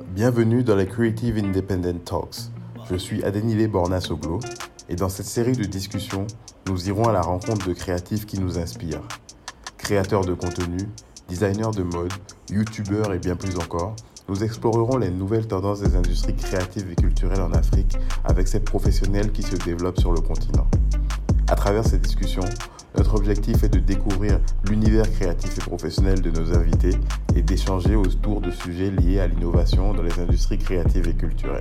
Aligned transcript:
Bienvenue 0.00 0.64
dans 0.64 0.74
les 0.74 0.86
Creative 0.86 1.36
Independent 1.36 2.02
Talks. 2.04 2.50
Je 2.88 2.96
suis 2.96 3.22
Adenile 3.24 3.68
Borna-Soglo 3.68 4.40
et 4.88 4.96
dans 4.96 5.10
cette 5.10 5.26
série 5.26 5.52
de 5.52 5.64
discussions, 5.64 6.26
nous 6.66 6.88
irons 6.88 7.08
à 7.08 7.12
la 7.12 7.20
rencontre 7.20 7.68
de 7.68 7.74
créatifs 7.74 8.24
qui 8.24 8.40
nous 8.40 8.58
inspirent. 8.58 9.02
Créateurs 9.76 10.24
de 10.24 10.32
contenu, 10.32 10.78
designers 11.28 11.76
de 11.76 11.82
mode, 11.82 12.12
youtubeurs 12.50 13.12
et 13.12 13.18
bien 13.18 13.36
plus 13.36 13.56
encore, 13.56 13.94
nous 14.28 14.42
explorerons 14.42 14.96
les 14.96 15.10
nouvelles 15.10 15.46
tendances 15.46 15.80
des 15.80 15.94
industries 15.94 16.36
créatives 16.36 16.90
et 16.90 16.96
culturelles 16.96 17.42
en 17.42 17.52
Afrique 17.52 17.98
avec 18.24 18.48
ces 18.48 18.60
professionnels 18.60 19.30
qui 19.30 19.42
se 19.42 19.56
développent 19.56 20.00
sur 20.00 20.12
le 20.12 20.20
continent. 20.20 20.66
À 21.52 21.54
travers 21.54 21.86
ces 21.86 21.98
discussions, 21.98 22.48
notre 22.96 23.14
objectif 23.14 23.62
est 23.62 23.68
de 23.68 23.78
découvrir 23.78 24.40
l'univers 24.70 25.08
créatif 25.12 25.58
et 25.58 25.60
professionnel 25.60 26.22
de 26.22 26.30
nos 26.30 26.56
invités 26.56 26.94
et 27.36 27.42
d'échanger 27.42 27.94
autour 27.94 28.40
de 28.40 28.50
sujets 28.50 28.90
liés 28.90 29.20
à 29.20 29.26
l'innovation 29.26 29.92
dans 29.92 30.02
les 30.02 30.18
industries 30.18 30.56
créatives 30.56 31.06
et 31.08 31.14
culturelles. 31.14 31.60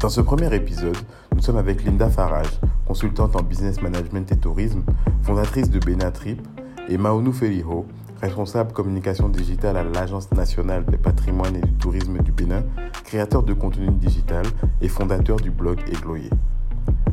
Dans 0.00 0.08
ce 0.08 0.20
premier 0.20 0.52
épisode, 0.52 0.96
nous 1.32 1.40
sommes 1.40 1.58
avec 1.58 1.84
Linda 1.84 2.10
Farage, 2.10 2.58
consultante 2.88 3.36
en 3.36 3.42
business 3.44 3.80
management 3.80 4.32
et 4.32 4.36
tourisme, 4.36 4.82
fondatrice 5.22 5.70
de 5.70 5.78
Benatrip, 5.78 6.44
et 6.88 6.98
Maounou 6.98 7.32
Feliho, 7.32 7.86
responsable 8.20 8.72
communication 8.72 9.28
digitale 9.28 9.76
à 9.76 9.84
l'Agence 9.84 10.32
nationale 10.32 10.84
des 10.86 10.98
patrimoines 10.98 11.54
et 11.54 11.60
du 11.60 11.72
tourisme 11.74 12.18
du 12.18 12.32
Bénin, 12.32 12.64
créateur 13.04 13.44
de 13.44 13.52
contenu 13.52 13.92
digital 13.92 14.44
et 14.80 14.88
fondateur 14.88 15.36
du 15.36 15.52
blog 15.52 15.78
Égloyer. 15.86 16.30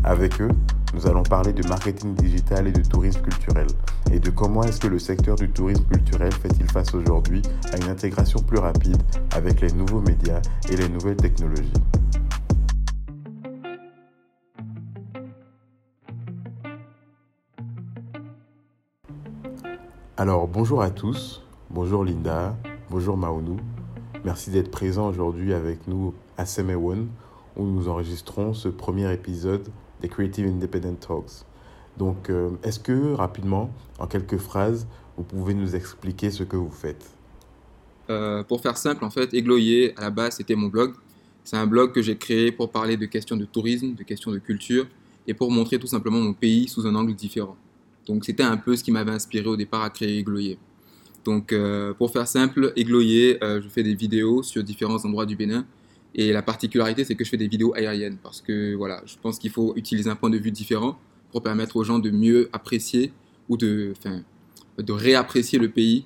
Avec 0.05 0.41
eux, 0.41 0.49
nous 0.93 1.07
allons 1.07 1.23
parler 1.23 1.53
de 1.53 1.65
marketing 1.65 2.13
digital 2.13 2.67
et 2.67 2.73
de 2.73 2.81
tourisme 2.81 3.21
culturel 3.21 3.67
et 4.11 4.19
de 4.19 4.29
comment 4.29 4.61
est-ce 4.63 4.81
que 4.81 4.87
le 4.87 4.99
secteur 4.99 5.37
du 5.37 5.49
tourisme 5.49 5.85
culturel 5.85 6.33
fait-il 6.33 6.69
face 6.69 6.93
aujourd'hui 6.93 7.41
à 7.71 7.77
une 7.77 7.89
intégration 7.89 8.41
plus 8.41 8.57
rapide 8.57 9.01
avec 9.33 9.61
les 9.61 9.71
nouveaux 9.71 10.01
médias 10.01 10.41
et 10.69 10.75
les 10.75 10.89
nouvelles 10.89 11.15
technologies. 11.15 11.71
Alors 20.17 20.49
bonjour 20.49 20.81
à 20.81 20.89
tous, 20.89 21.41
bonjour 21.69 22.03
Linda, 22.03 22.57
bonjour 22.89 23.15
Maounou. 23.15 23.57
Merci 24.25 24.51
d'être 24.51 24.69
présent 24.69 25.07
aujourd'hui 25.07 25.53
avec 25.53 25.87
nous 25.87 26.13
à 26.37 26.45
Semewon 26.45 27.07
où 27.55 27.65
nous 27.65 27.87
enregistrons 27.87 28.53
ce 28.53 28.67
premier 28.67 29.11
épisode 29.13 29.65
des 30.03 30.09
Creative 30.09 30.45
Independent 30.45 30.99
Talks. 30.99 31.45
Donc, 31.97 32.29
euh, 32.29 32.49
est-ce 32.63 32.79
que 32.79 33.13
rapidement, 33.13 33.71
en 33.97 34.05
quelques 34.05 34.37
phrases, 34.37 34.85
vous 35.17 35.23
pouvez 35.23 35.53
nous 35.53 35.75
expliquer 35.75 36.29
ce 36.29 36.43
que 36.43 36.57
vous 36.57 36.69
faites? 36.69 37.09
Euh, 38.09 38.43
Pour 38.43 38.61
faire 38.61 38.77
simple, 38.77 39.05
en 39.05 39.09
fait, 39.09 39.33
Égloyer, 39.33 39.97
à 39.97 40.01
la 40.01 40.09
base, 40.09 40.35
c'était 40.35 40.55
mon 40.55 40.67
blog. 40.67 40.93
C'est 41.45 41.55
un 41.57 41.65
blog 41.65 41.93
que 41.93 42.01
j'ai 42.01 42.17
créé 42.17 42.51
pour 42.51 42.69
parler 42.69 42.97
de 42.97 43.05
questions 43.05 43.37
de 43.37 43.45
tourisme, 43.45 43.95
de 43.95 44.03
questions 44.03 44.31
de 44.31 44.39
culture, 44.39 44.85
et 45.25 45.33
pour 45.33 45.49
montrer 45.49 45.79
tout 45.79 45.87
simplement 45.87 46.19
mon 46.19 46.33
pays 46.33 46.67
sous 46.67 46.85
un 46.85 46.95
angle 46.95 47.15
différent. 47.15 47.55
Donc, 48.05 48.25
c'était 48.25 48.43
un 48.43 48.57
peu 48.57 48.75
ce 48.75 48.83
qui 48.83 48.91
m'avait 48.91 49.11
inspiré 49.11 49.47
au 49.47 49.55
départ 49.55 49.83
à 49.83 49.89
créer 49.89 50.17
Égloyer. 50.17 50.57
Donc, 51.23 51.53
euh, 51.53 51.93
pour 51.93 52.11
faire 52.11 52.27
simple, 52.27 52.73
Égloyer, 52.75 53.37
je 53.41 53.67
fais 53.69 53.83
des 53.83 53.95
vidéos 53.95 54.43
sur 54.43 54.61
différents 54.63 55.03
endroits 55.05 55.25
du 55.25 55.37
Bénin 55.37 55.65
et 56.15 56.31
la 56.31 56.41
particularité, 56.41 57.03
c'est 57.03 57.15
que 57.15 57.23
je 57.23 57.29
fais 57.29 57.37
des 57.37 57.47
vidéos 57.47 57.73
aériennes 57.75 58.17
parce 58.21 58.41
que 58.41 58.75
voilà, 58.75 59.01
je 59.05 59.15
pense 59.21 59.39
qu'il 59.39 59.49
faut 59.49 59.73
utiliser 59.75 60.09
un 60.09 60.15
point 60.15 60.29
de 60.29 60.37
vue 60.37 60.51
différent 60.51 60.99
pour 61.31 61.41
permettre 61.41 61.75
aux 61.75 61.83
gens 61.83 61.99
de 61.99 62.11
mieux 62.11 62.49
apprécier 62.53 63.11
ou 63.49 63.57
de, 63.57 63.93
enfin, 63.97 64.21
de 64.77 64.93
réapprécier 64.93 65.57
le 65.57 65.69
pays. 65.69 66.05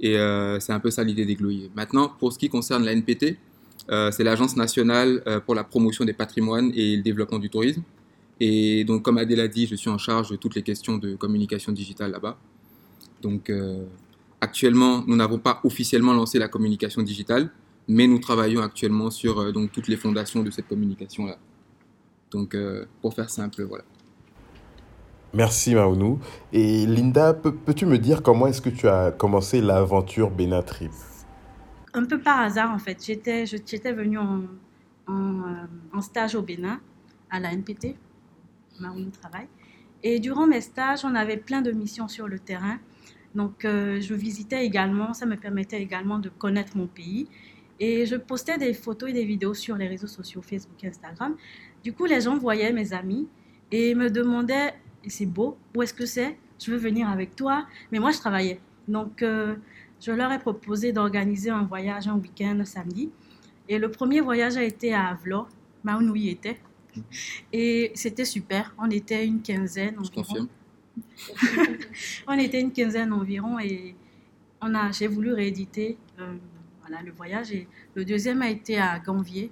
Et 0.00 0.16
euh, 0.16 0.58
c'est 0.60 0.72
un 0.72 0.80
peu 0.80 0.90
ça 0.90 1.04
l'idée 1.04 1.26
d'Égloyer. 1.26 1.70
Maintenant, 1.76 2.08
pour 2.18 2.32
ce 2.32 2.38
qui 2.38 2.48
concerne 2.48 2.84
la 2.84 2.92
NPT, 2.92 3.36
euh, 3.90 4.10
c'est 4.10 4.24
l'Agence 4.24 4.56
nationale 4.56 5.22
euh, 5.26 5.40
pour 5.40 5.54
la 5.54 5.62
promotion 5.62 6.06
des 6.06 6.14
patrimoines 6.14 6.72
et 6.74 6.96
le 6.96 7.02
développement 7.02 7.38
du 7.38 7.50
tourisme. 7.50 7.82
Et 8.40 8.84
donc, 8.84 9.02
comme 9.02 9.18
Adèle 9.18 9.40
a 9.40 9.48
dit, 9.48 9.66
je 9.66 9.74
suis 9.74 9.90
en 9.90 9.98
charge 9.98 10.30
de 10.30 10.36
toutes 10.36 10.54
les 10.54 10.62
questions 10.62 10.96
de 10.96 11.14
communication 11.16 11.70
digitale 11.70 12.10
là-bas. 12.10 12.36
Donc, 13.22 13.50
actuellement, 14.40 15.04
nous 15.06 15.16
n'avons 15.16 15.38
pas 15.38 15.60
officiellement 15.64 16.12
lancé 16.12 16.38
la 16.38 16.48
communication 16.48 17.00
digitale, 17.00 17.50
mais 17.88 18.06
nous 18.06 18.18
travaillons 18.18 18.62
actuellement 18.62 19.10
sur 19.10 19.38
euh, 19.38 19.52
donc, 19.52 19.72
toutes 19.72 19.88
les 19.88 19.96
fondations 19.96 20.42
de 20.42 20.50
cette 20.50 20.68
communication-là. 20.68 21.36
Donc, 22.30 22.54
euh, 22.54 22.86
pour 23.00 23.14
faire 23.14 23.30
simple, 23.30 23.62
voilà. 23.64 23.84
Merci 25.32 25.74
Maounou. 25.74 26.20
Et 26.52 26.86
Linda, 26.86 27.34
peux-tu 27.34 27.86
me 27.86 27.98
dire 27.98 28.22
comment 28.22 28.46
est-ce 28.46 28.62
que 28.62 28.70
tu 28.70 28.88
as 28.88 29.10
commencé 29.10 29.60
l'aventure 29.60 30.30
Benatrip 30.30 30.92
Un 31.92 32.04
peu 32.04 32.20
par 32.20 32.40
hasard 32.40 32.70
en 32.70 32.78
fait. 32.78 33.04
J'étais, 33.04 33.44
j'étais 33.44 33.92
venue 33.92 34.18
en, 34.18 34.42
en, 35.08 35.40
euh, 35.40 35.66
en, 35.92 36.00
stage 36.00 36.36
au 36.36 36.42
Bénin, 36.42 36.80
à 37.30 37.40
la 37.40 37.52
NPT, 37.52 37.96
Maounou 38.78 39.10
travaille. 39.10 39.48
Et 40.04 40.20
durant 40.20 40.46
mes 40.46 40.60
stages, 40.60 41.04
on 41.04 41.16
avait 41.16 41.36
plein 41.36 41.62
de 41.62 41.72
missions 41.72 42.06
sur 42.06 42.28
le 42.28 42.38
terrain. 42.38 42.78
Donc 43.34 43.62
je 43.64 44.14
visitais 44.14 44.64
également, 44.64 45.12
ça 45.14 45.26
me 45.26 45.34
permettait 45.34 45.82
également 45.82 46.20
de 46.20 46.28
connaître 46.28 46.76
mon 46.76 46.86
pays 46.86 47.26
et 47.80 48.06
je 48.06 48.16
postais 48.16 48.58
des 48.58 48.74
photos 48.74 49.10
et 49.10 49.12
des 49.12 49.24
vidéos 49.24 49.54
sur 49.54 49.76
les 49.76 49.88
réseaux 49.88 50.06
sociaux, 50.06 50.42
Facebook 50.42 50.82
et 50.84 50.88
Instagram. 50.88 51.36
Du 51.82 51.92
coup, 51.92 52.04
les 52.04 52.20
gens 52.20 52.36
voyaient 52.36 52.72
mes 52.72 52.92
amis 52.92 53.28
et 53.70 53.94
me 53.94 54.10
demandaient, 54.10 54.74
c'est 55.06 55.26
beau, 55.26 55.56
où 55.74 55.82
est-ce 55.82 55.94
que 55.94 56.06
c'est? 56.06 56.36
Je 56.58 56.70
veux 56.70 56.78
venir 56.78 57.08
avec 57.08 57.34
toi. 57.36 57.66
Mais 57.90 57.98
moi, 57.98 58.12
je 58.12 58.18
travaillais. 58.18 58.60
Donc, 58.86 59.22
euh, 59.22 59.56
je 60.00 60.12
leur 60.12 60.30
ai 60.32 60.38
proposé 60.38 60.92
d'organiser 60.92 61.50
un 61.50 61.64
voyage 61.64 62.06
un 62.06 62.16
week-end 62.16 62.62
samedi. 62.64 63.10
Et 63.68 63.78
le 63.78 63.90
premier 63.90 64.20
voyage 64.20 64.56
a 64.56 64.62
été 64.62 64.94
à 64.94 65.08
Avlor, 65.08 65.48
où 65.84 66.16
il 66.16 66.28
était. 66.28 66.58
Et 67.52 67.90
c'était 67.94 68.24
super. 68.24 68.74
On 68.78 68.90
était 68.90 69.26
une 69.26 69.42
quinzaine 69.42 69.98
environ. 69.98 70.48
on 72.28 72.38
était 72.38 72.60
une 72.60 72.72
quinzaine 72.72 73.12
environ 73.12 73.58
et 73.58 73.96
on 74.60 74.74
a, 74.74 74.92
j'ai 74.92 75.08
voulu 75.08 75.32
rééditer 75.32 75.98
euh, 76.20 76.36
voilà, 76.86 77.02
le 77.02 77.12
voyage. 77.12 77.52
Le 77.94 78.04
deuxième 78.04 78.42
a 78.42 78.50
été 78.50 78.78
à 78.78 78.98
Ganvier. 78.98 79.50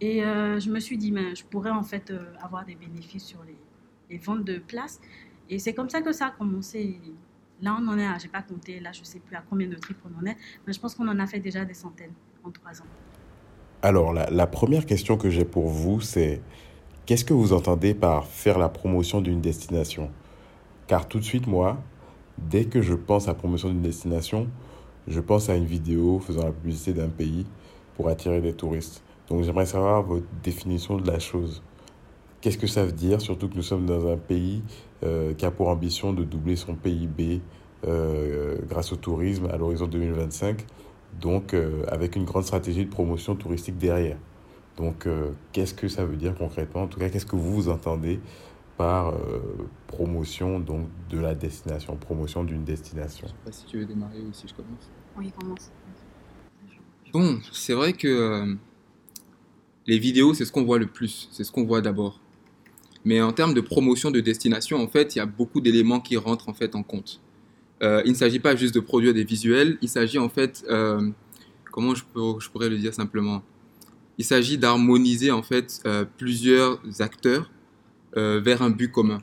Et 0.00 0.24
euh, 0.24 0.58
je 0.58 0.70
me 0.70 0.80
suis 0.80 0.96
dit, 0.96 1.12
mais 1.12 1.34
je 1.34 1.44
pourrais 1.44 1.70
en 1.70 1.82
fait 1.82 2.10
euh, 2.10 2.32
avoir 2.42 2.64
des 2.64 2.74
bénéfices 2.74 3.24
sur 3.24 3.40
les, 3.44 4.18
ventes 4.18 4.44
de 4.44 4.58
places. 4.58 5.00
Et 5.48 5.58
c'est 5.58 5.74
comme 5.74 5.88
ça 5.88 6.02
que 6.02 6.12
ça 6.12 6.26
a 6.26 6.30
commencé. 6.30 7.00
Là, 7.62 7.76
on 7.80 7.86
en 7.88 7.98
est 7.98 8.06
j'ai 8.20 8.28
pas 8.28 8.42
compté, 8.42 8.80
là, 8.80 8.90
je 8.92 9.04
sais 9.04 9.20
plus 9.20 9.36
à 9.36 9.42
combien 9.48 9.68
de 9.68 9.76
trips 9.76 9.98
on 10.04 10.20
en 10.20 10.26
est, 10.26 10.36
mais 10.66 10.72
je 10.72 10.80
pense 10.80 10.94
qu'on 10.94 11.08
en 11.08 11.18
a 11.18 11.26
fait 11.26 11.38
déjà 11.38 11.64
des 11.64 11.74
centaines 11.74 12.12
en 12.44 12.50
trois 12.50 12.80
ans. 12.80 12.86
Alors, 13.80 14.12
la, 14.12 14.28
la 14.28 14.46
première 14.46 14.84
question 14.84 15.16
que 15.16 15.30
j'ai 15.30 15.44
pour 15.44 15.68
vous, 15.68 16.00
c'est 16.00 16.42
qu'est-ce 17.06 17.24
que 17.24 17.32
vous 17.32 17.52
entendez 17.52 17.94
par 17.94 18.26
faire 18.26 18.58
la 18.58 18.68
promotion 18.68 19.20
d'une 19.20 19.40
destination? 19.40 20.10
Car 20.88 21.08
tout 21.08 21.20
de 21.20 21.24
suite, 21.24 21.46
moi, 21.46 21.82
dès 22.36 22.64
que 22.64 22.82
je 22.82 22.94
pense 22.94 23.28
à 23.28 23.34
promotion 23.34 23.68
d'une 23.68 23.82
destination, 23.82 24.48
je 25.08 25.20
pense 25.20 25.48
à 25.48 25.56
une 25.56 25.64
vidéo 25.64 26.18
faisant 26.18 26.44
la 26.44 26.52
publicité 26.52 26.92
d'un 26.92 27.08
pays 27.08 27.46
pour 27.96 28.08
attirer 28.08 28.40
des 28.40 28.52
touristes. 28.52 29.02
Donc 29.28 29.42
j'aimerais 29.42 29.66
savoir 29.66 30.02
votre 30.02 30.26
définition 30.42 30.96
de 30.96 31.06
la 31.10 31.18
chose. 31.18 31.62
Qu'est-ce 32.40 32.58
que 32.58 32.66
ça 32.66 32.84
veut 32.84 32.92
dire, 32.92 33.20
surtout 33.20 33.48
que 33.48 33.54
nous 33.54 33.62
sommes 33.62 33.86
dans 33.86 34.08
un 34.08 34.16
pays 34.16 34.62
euh, 35.04 35.32
qui 35.34 35.44
a 35.44 35.50
pour 35.50 35.68
ambition 35.68 36.12
de 36.12 36.24
doubler 36.24 36.56
son 36.56 36.74
PIB 36.74 37.40
euh, 37.86 38.58
grâce 38.68 38.92
au 38.92 38.96
tourisme 38.96 39.46
à 39.46 39.56
l'horizon 39.56 39.86
2025, 39.86 40.64
donc 41.20 41.54
euh, 41.54 41.84
avec 41.88 42.16
une 42.16 42.24
grande 42.24 42.44
stratégie 42.44 42.84
de 42.84 42.90
promotion 42.90 43.36
touristique 43.36 43.78
derrière. 43.78 44.16
Donc 44.76 45.06
qu'est-ce 45.52 45.74
que 45.74 45.86
ça 45.86 46.06
veut 46.06 46.16
dire 46.16 46.34
concrètement? 46.34 46.84
En 46.84 46.86
tout 46.86 46.98
cas, 46.98 47.10
qu'est-ce 47.10 47.26
que 47.26 47.36
vous, 47.36 47.52
vous 47.52 47.68
entendez 47.68 48.20
par 48.76 49.14
promotion 49.86 50.58
donc, 50.58 50.88
de 51.10 51.18
la 51.18 51.34
destination, 51.34 51.96
promotion 51.96 52.44
d'une 52.44 52.64
destination. 52.64 53.26
Je 53.26 53.32
sais 53.32 53.44
pas 53.44 53.52
si 53.52 53.66
tu 53.66 53.78
veux 53.78 53.84
démarrer 53.84 54.20
ou 54.20 54.32
si 54.32 54.48
je 54.48 54.54
commence. 54.54 54.90
Oui, 55.16 55.30
commence. 55.38 55.70
Bon, 57.12 57.38
c'est 57.52 57.74
vrai 57.74 57.92
que 57.92 58.08
euh, 58.08 58.54
les 59.86 59.98
vidéos, 59.98 60.32
c'est 60.32 60.46
ce 60.46 60.52
qu'on 60.52 60.64
voit 60.64 60.78
le 60.78 60.86
plus, 60.86 61.28
c'est 61.30 61.44
ce 61.44 61.52
qu'on 61.52 61.66
voit 61.66 61.82
d'abord. 61.82 62.20
Mais 63.04 63.20
en 63.20 63.32
termes 63.32 63.52
de 63.52 63.60
promotion 63.60 64.10
de 64.10 64.20
destination, 64.20 64.82
en 64.82 64.88
fait, 64.88 65.14
il 65.14 65.18
y 65.18 65.20
a 65.20 65.26
beaucoup 65.26 65.60
d'éléments 65.60 66.00
qui 66.00 66.16
rentrent 66.16 66.48
en 66.48 66.54
fait 66.54 66.74
en 66.74 66.82
compte. 66.82 67.20
Euh, 67.82 68.00
il 68.06 68.12
ne 68.12 68.16
s'agit 68.16 68.38
pas 68.38 68.56
juste 68.56 68.74
de 68.74 68.80
produire 68.80 69.12
des 69.12 69.24
visuels, 69.24 69.76
il 69.82 69.88
s'agit 69.90 70.18
en 70.18 70.30
fait, 70.30 70.64
euh, 70.70 71.10
comment 71.70 71.94
je, 71.94 72.04
peux, 72.04 72.40
je, 72.40 72.48
pourrais 72.48 72.70
le 72.70 72.78
dire 72.78 72.94
simplement? 72.94 73.42
Il 74.16 74.24
s'agit 74.24 74.56
d'harmoniser 74.56 75.32
en 75.32 75.42
fait 75.42 75.82
plusieurs 76.16 76.80
acteurs 77.00 77.50
vers 78.14 78.62
un 78.62 78.70
but 78.70 78.90
commun. 78.90 79.20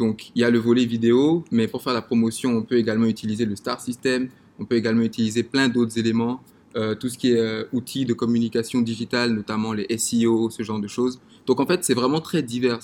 Donc 0.00 0.30
il 0.34 0.40
y 0.40 0.44
a 0.44 0.50
le 0.50 0.58
volet 0.58 0.86
vidéo, 0.86 1.44
mais 1.50 1.68
pour 1.68 1.82
faire 1.82 1.92
la 1.92 2.00
promotion, 2.00 2.56
on 2.56 2.62
peut 2.62 2.76
également 2.76 3.04
utiliser 3.04 3.44
le 3.44 3.54
Star 3.54 3.80
System, 3.82 4.28
on 4.58 4.64
peut 4.64 4.76
également 4.76 5.02
utiliser 5.02 5.42
plein 5.42 5.68
d'autres 5.68 5.98
éléments, 5.98 6.42
euh, 6.74 6.94
tout 6.94 7.10
ce 7.10 7.18
qui 7.18 7.32
est 7.32 7.38
euh, 7.38 7.64
outils 7.74 8.06
de 8.06 8.14
communication 8.14 8.80
digitale, 8.80 9.34
notamment 9.34 9.74
les 9.74 9.86
SEO, 9.98 10.48
ce 10.48 10.62
genre 10.62 10.80
de 10.80 10.88
choses. 10.88 11.20
Donc 11.44 11.60
en 11.60 11.66
fait, 11.66 11.84
c'est 11.84 11.92
vraiment 11.92 12.22
très 12.22 12.42
divers 12.42 12.80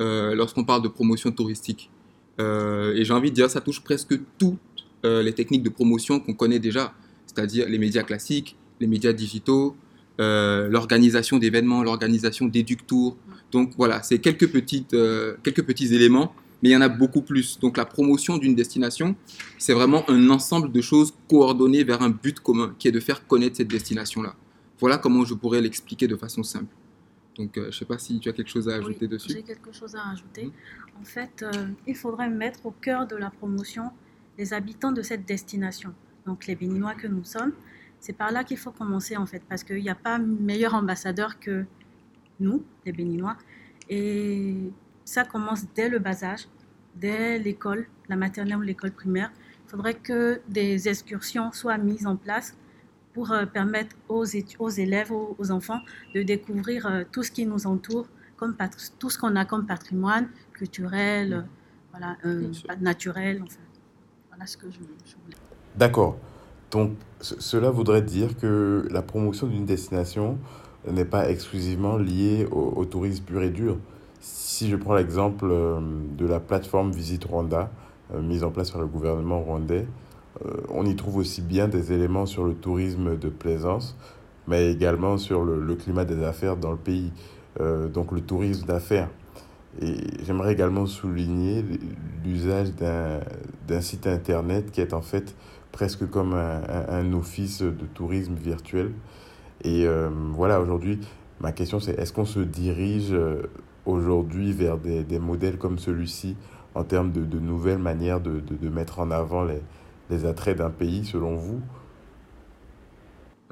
euh, 0.00 0.34
lorsqu'on 0.34 0.64
parle 0.64 0.82
de 0.82 0.88
promotion 0.88 1.30
touristique. 1.30 1.90
et 2.40 3.04
j'ai 3.04 3.12
envie 3.12 3.30
de 3.30 3.36
dire, 3.36 3.48
ça 3.48 3.60
touche 3.60 3.80
presque 3.80 4.18
toutes 4.38 4.58
les 5.04 5.32
techniques 5.32 5.62
de 5.62 5.68
promotion 5.68 6.18
qu'on 6.18 6.34
connaît 6.34 6.58
déjà. 6.58 6.92
c'est-à-dire 7.26 7.68
les 7.68 7.78
médias 7.78 8.02
classiques, 8.02 8.56
les 8.80 8.88
médias 8.88 9.12
digitaux, 9.12 9.76
euh, 10.20 10.68
l'organisation 10.68 11.38
d'événements, 11.38 11.82
l'organisation 11.82 12.46
d'éductours. 12.46 13.16
Donc 13.52 13.72
voilà, 13.76 14.02
c'est 14.02 14.18
quelques, 14.18 14.50
petites, 14.50 14.94
euh, 14.94 15.36
quelques 15.42 15.62
petits 15.62 15.94
éléments, 15.94 16.34
mais 16.62 16.70
il 16.70 16.72
y 16.72 16.76
en 16.76 16.80
a 16.80 16.88
beaucoup 16.88 17.22
plus. 17.22 17.58
Donc 17.60 17.76
la 17.76 17.84
promotion 17.84 18.38
d'une 18.38 18.54
destination, 18.54 19.14
c'est 19.58 19.74
vraiment 19.74 20.08
un 20.10 20.30
ensemble 20.30 20.72
de 20.72 20.80
choses 20.80 21.14
coordonnées 21.28 21.84
vers 21.84 22.02
un 22.02 22.08
but 22.10 22.40
commun, 22.40 22.74
qui 22.78 22.88
est 22.88 22.92
de 22.92 23.00
faire 23.00 23.26
connaître 23.26 23.56
cette 23.58 23.68
destination-là. 23.68 24.34
Voilà 24.80 24.98
comment 24.98 25.24
je 25.24 25.34
pourrais 25.34 25.60
l'expliquer 25.60 26.08
de 26.08 26.16
façon 26.16 26.42
simple. 26.42 26.74
Donc, 27.36 27.56
euh, 27.56 27.62
je 27.62 27.66
ne 27.66 27.72
sais 27.72 27.84
pas 27.84 27.98
si 27.98 28.18
tu 28.20 28.28
as 28.28 28.32
quelque 28.32 28.50
chose 28.50 28.68
à 28.68 28.74
ajouter 28.74 29.02
Oui, 29.02 29.08
dessus. 29.08 29.32
J'ai 29.32 29.42
quelque 29.42 29.72
chose 29.72 29.94
à 29.94 30.02
rajouter. 30.02 30.50
En 31.00 31.04
fait, 31.04 31.42
euh, 31.42 31.68
il 31.86 31.94
faudrait 31.94 32.28
mettre 32.28 32.66
au 32.66 32.72
cœur 32.72 33.06
de 33.06 33.16
la 33.16 33.30
promotion 33.30 33.90
les 34.38 34.52
habitants 34.52 34.92
de 34.92 35.02
cette 35.02 35.26
destination, 35.26 35.94
donc 36.26 36.46
les 36.46 36.56
Béninois 36.56 36.94
que 36.94 37.06
nous 37.06 37.24
sommes. 37.24 37.52
C'est 38.00 38.12
par 38.12 38.32
là 38.32 38.44
qu'il 38.44 38.56
faut 38.56 38.72
commencer 38.72 39.16
en 39.16 39.26
fait, 39.26 39.42
parce 39.48 39.62
qu'il 39.62 39.82
n'y 39.82 39.90
a 39.90 39.94
pas 39.94 40.18
meilleur 40.18 40.74
ambassadeur 40.74 41.38
que 41.38 41.64
nous, 42.42 42.62
les 42.84 42.92
Béninois. 42.92 43.36
Et 43.88 44.56
ça 45.04 45.24
commence 45.24 45.64
dès 45.74 45.88
le 45.88 45.98
bas 45.98 46.22
âge, 46.24 46.48
dès 46.96 47.38
l'école, 47.38 47.86
la 48.08 48.16
maternelle 48.16 48.58
ou 48.58 48.62
l'école 48.62 48.92
primaire. 48.92 49.30
Il 49.66 49.70
faudrait 49.70 49.94
que 49.94 50.40
des 50.48 50.88
excursions 50.88 51.50
soient 51.52 51.78
mises 51.78 52.06
en 52.06 52.16
place 52.16 52.56
pour 53.14 53.32
euh, 53.32 53.44
permettre 53.46 53.94
aux, 54.08 54.24
élèves, 54.24 55.12
aux, 55.12 55.34
aux 55.38 55.50
enfants 55.50 55.80
de 56.14 56.22
découvrir 56.22 56.86
euh, 56.86 57.04
tout 57.10 57.22
ce 57.22 57.30
qui 57.30 57.46
nous 57.46 57.66
entoure, 57.66 58.06
comme 58.36 58.56
tout 58.98 59.10
ce 59.10 59.18
qu'on 59.18 59.36
a 59.36 59.44
comme 59.44 59.66
patrimoine 59.66 60.28
culturel, 60.52 61.32
euh, 61.32 61.40
voilà, 61.90 62.16
euh, 62.24 62.50
naturel. 62.80 63.42
Enfin, 63.42 63.60
voilà 64.30 64.46
ce 64.46 64.56
que 64.56 64.70
je, 64.70 64.78
je 65.04 65.14
voulais. 65.22 65.36
D'accord. 65.76 66.16
Donc, 66.70 66.92
ce- 67.20 67.38
cela 67.40 67.70
voudrait 67.70 68.02
dire 68.02 68.36
que 68.38 68.86
la 68.90 69.02
promotion 69.02 69.46
d'une 69.46 69.66
destination 69.66 70.38
n'est 70.90 71.04
pas 71.04 71.30
exclusivement 71.30 71.96
liée 71.96 72.46
au, 72.50 72.84
tourisme 72.84 73.24
pur 73.24 73.42
et 73.42 73.50
dur. 73.50 73.76
Si 74.20 74.68
je 74.68 74.76
prends 74.76 74.94
l'exemple 74.94 75.48
euh, 75.50 75.80
de 76.16 76.26
la 76.26 76.40
plateforme 76.40 76.90
Visite 76.92 77.24
Rwanda, 77.24 77.70
euh, 78.14 78.20
mise 78.20 78.44
en 78.44 78.50
place 78.50 78.70
par 78.70 78.80
le 78.80 78.86
gouvernement 78.86 79.40
rwandais, 79.40 79.86
euh, 80.44 80.50
on 80.70 80.86
y 80.86 80.94
trouve 80.96 81.16
aussi 81.16 81.40
bien 81.40 81.68
des 81.68 81.92
éléments 81.92 82.26
sur 82.26 82.44
le 82.44 82.54
tourisme 82.54 83.16
de 83.16 83.28
plaisance, 83.28 83.96
mais 84.48 84.70
également 84.70 85.18
sur 85.18 85.44
le, 85.44 85.74
climat 85.76 86.04
des 86.04 86.22
affaires 86.24 86.56
dans 86.56 86.72
le 86.72 86.76
pays, 86.76 87.12
donc 87.94 88.10
le 88.10 88.20
tourisme 88.20 88.66
d'affaires. 88.66 89.08
Et 89.80 89.94
j'aimerais 90.24 90.52
également 90.52 90.86
souligner 90.86 91.64
l'usage 92.24 92.72
d'un 92.74 93.80
site 93.80 94.08
internet 94.08 94.72
qui 94.72 94.80
est 94.80 94.94
en 94.94 95.00
fait 95.00 95.36
presque 95.70 96.10
comme 96.10 96.34
un- 96.34 96.62
un 96.88 97.12
office 97.12 97.62
de 97.62 97.86
tourisme 97.94 98.34
virtuel. 98.34 98.90
Et 99.64 99.86
euh, 99.86 100.10
voilà, 100.32 100.60
aujourd'hui, 100.60 100.98
ma 101.40 101.52
question 101.52 101.80
c'est 101.80 101.98
est-ce 101.98 102.12
qu'on 102.12 102.24
se 102.24 102.40
dirige 102.40 103.12
euh, 103.12 103.42
aujourd'hui 103.86 104.52
vers 104.52 104.78
des, 104.78 105.04
des 105.04 105.18
modèles 105.18 105.58
comme 105.58 105.78
celui-ci 105.78 106.36
en 106.74 106.84
termes 106.84 107.12
de, 107.12 107.24
de 107.24 107.38
nouvelles 107.38 107.78
manières 107.78 108.20
de, 108.20 108.40
de, 108.40 108.56
de 108.56 108.68
mettre 108.68 108.98
en 108.98 109.10
avant 109.10 109.44
les, 109.44 109.60
les 110.10 110.24
attraits 110.24 110.58
d'un 110.58 110.70
pays 110.70 111.04
selon 111.04 111.36
vous? 111.36 111.60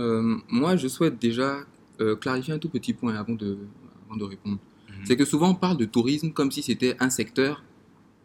Euh, 0.01 0.37
moi, 0.49 0.77
je 0.77 0.89
souhaite 0.89 1.21
déjà 1.21 1.59
euh, 2.01 2.17
clarifier 2.17 2.55
un 2.55 2.59
tout 2.59 2.71
petit 2.71 2.95
point 2.95 3.15
avant 3.15 3.35
de, 3.35 3.59
avant 4.09 4.17
de 4.17 4.25
répondre. 4.25 4.59
C'est 5.05 5.17
que 5.17 5.25
souvent, 5.25 5.51
on 5.51 5.55
parle 5.55 5.77
de 5.77 5.85
tourisme 5.85 6.31
comme 6.33 6.51
si 6.51 6.63
c'était 6.63 6.97
un 7.01 7.11
secteur 7.11 7.63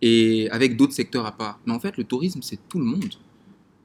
et 0.02 0.50
avec 0.52 0.76
d'autres 0.76 0.94
secteurs 0.94 1.26
à 1.26 1.31
part. 1.31 1.60
Mais 1.66 1.74
en 1.74 1.80
fait, 1.80 1.96
le 1.98 2.04
tourisme, 2.04 2.42
c'est 2.42 2.60
tout 2.68 2.80
le 2.80 2.86
monde. 2.86 3.14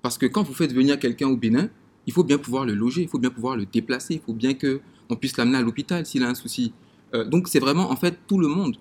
Parce 0.02 0.18
que 0.18 0.26
quand 0.26 0.42
vous 0.42 0.54
faites 0.54 0.72
venir 0.72 0.98
quelqu'un 0.98 1.28
au 1.28 1.36
Bénin, 1.36 1.68
il 2.10 2.12
faut 2.12 2.24
bien 2.24 2.38
pouvoir 2.38 2.66
le 2.66 2.74
loger, 2.74 3.02
il 3.02 3.08
faut 3.08 3.20
bien 3.20 3.30
pouvoir 3.30 3.56
le 3.56 3.66
déplacer, 3.66 4.14
il 4.14 4.20
faut 4.20 4.32
bien 4.32 4.54
qu'on 4.54 5.14
puisse 5.14 5.36
l'amener 5.36 5.58
à 5.58 5.62
l'hôpital 5.62 6.04
s'il 6.04 6.24
a 6.24 6.28
un 6.28 6.34
souci. 6.34 6.72
Euh, 7.14 7.24
donc, 7.24 7.46
c'est 7.46 7.60
vraiment, 7.60 7.92
en 7.92 7.94
fait, 7.94 8.18
tout 8.26 8.38
le 8.38 8.48
monde. 8.48 8.78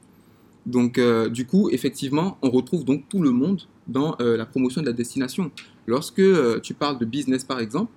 Donc, 0.65 0.97
euh, 0.97 1.29
du 1.29 1.45
coup, 1.45 1.69
effectivement, 1.69 2.39
on 2.41 2.49
retrouve 2.49 2.83
donc 2.85 3.07
tout 3.07 3.21
le 3.21 3.29
monde 3.29 3.61
dans 3.87 4.15
euh, 4.19 4.35
la 4.35 4.47
promotion 4.47 4.81
de 4.81 4.87
la 4.87 4.93
destination. 4.93 5.51
Lorsque 5.85 6.23
tu 6.63 6.73
parles 6.73 6.97
de 6.97 7.05
business, 7.05 7.43
par 7.43 7.59
exemple, 7.59 7.91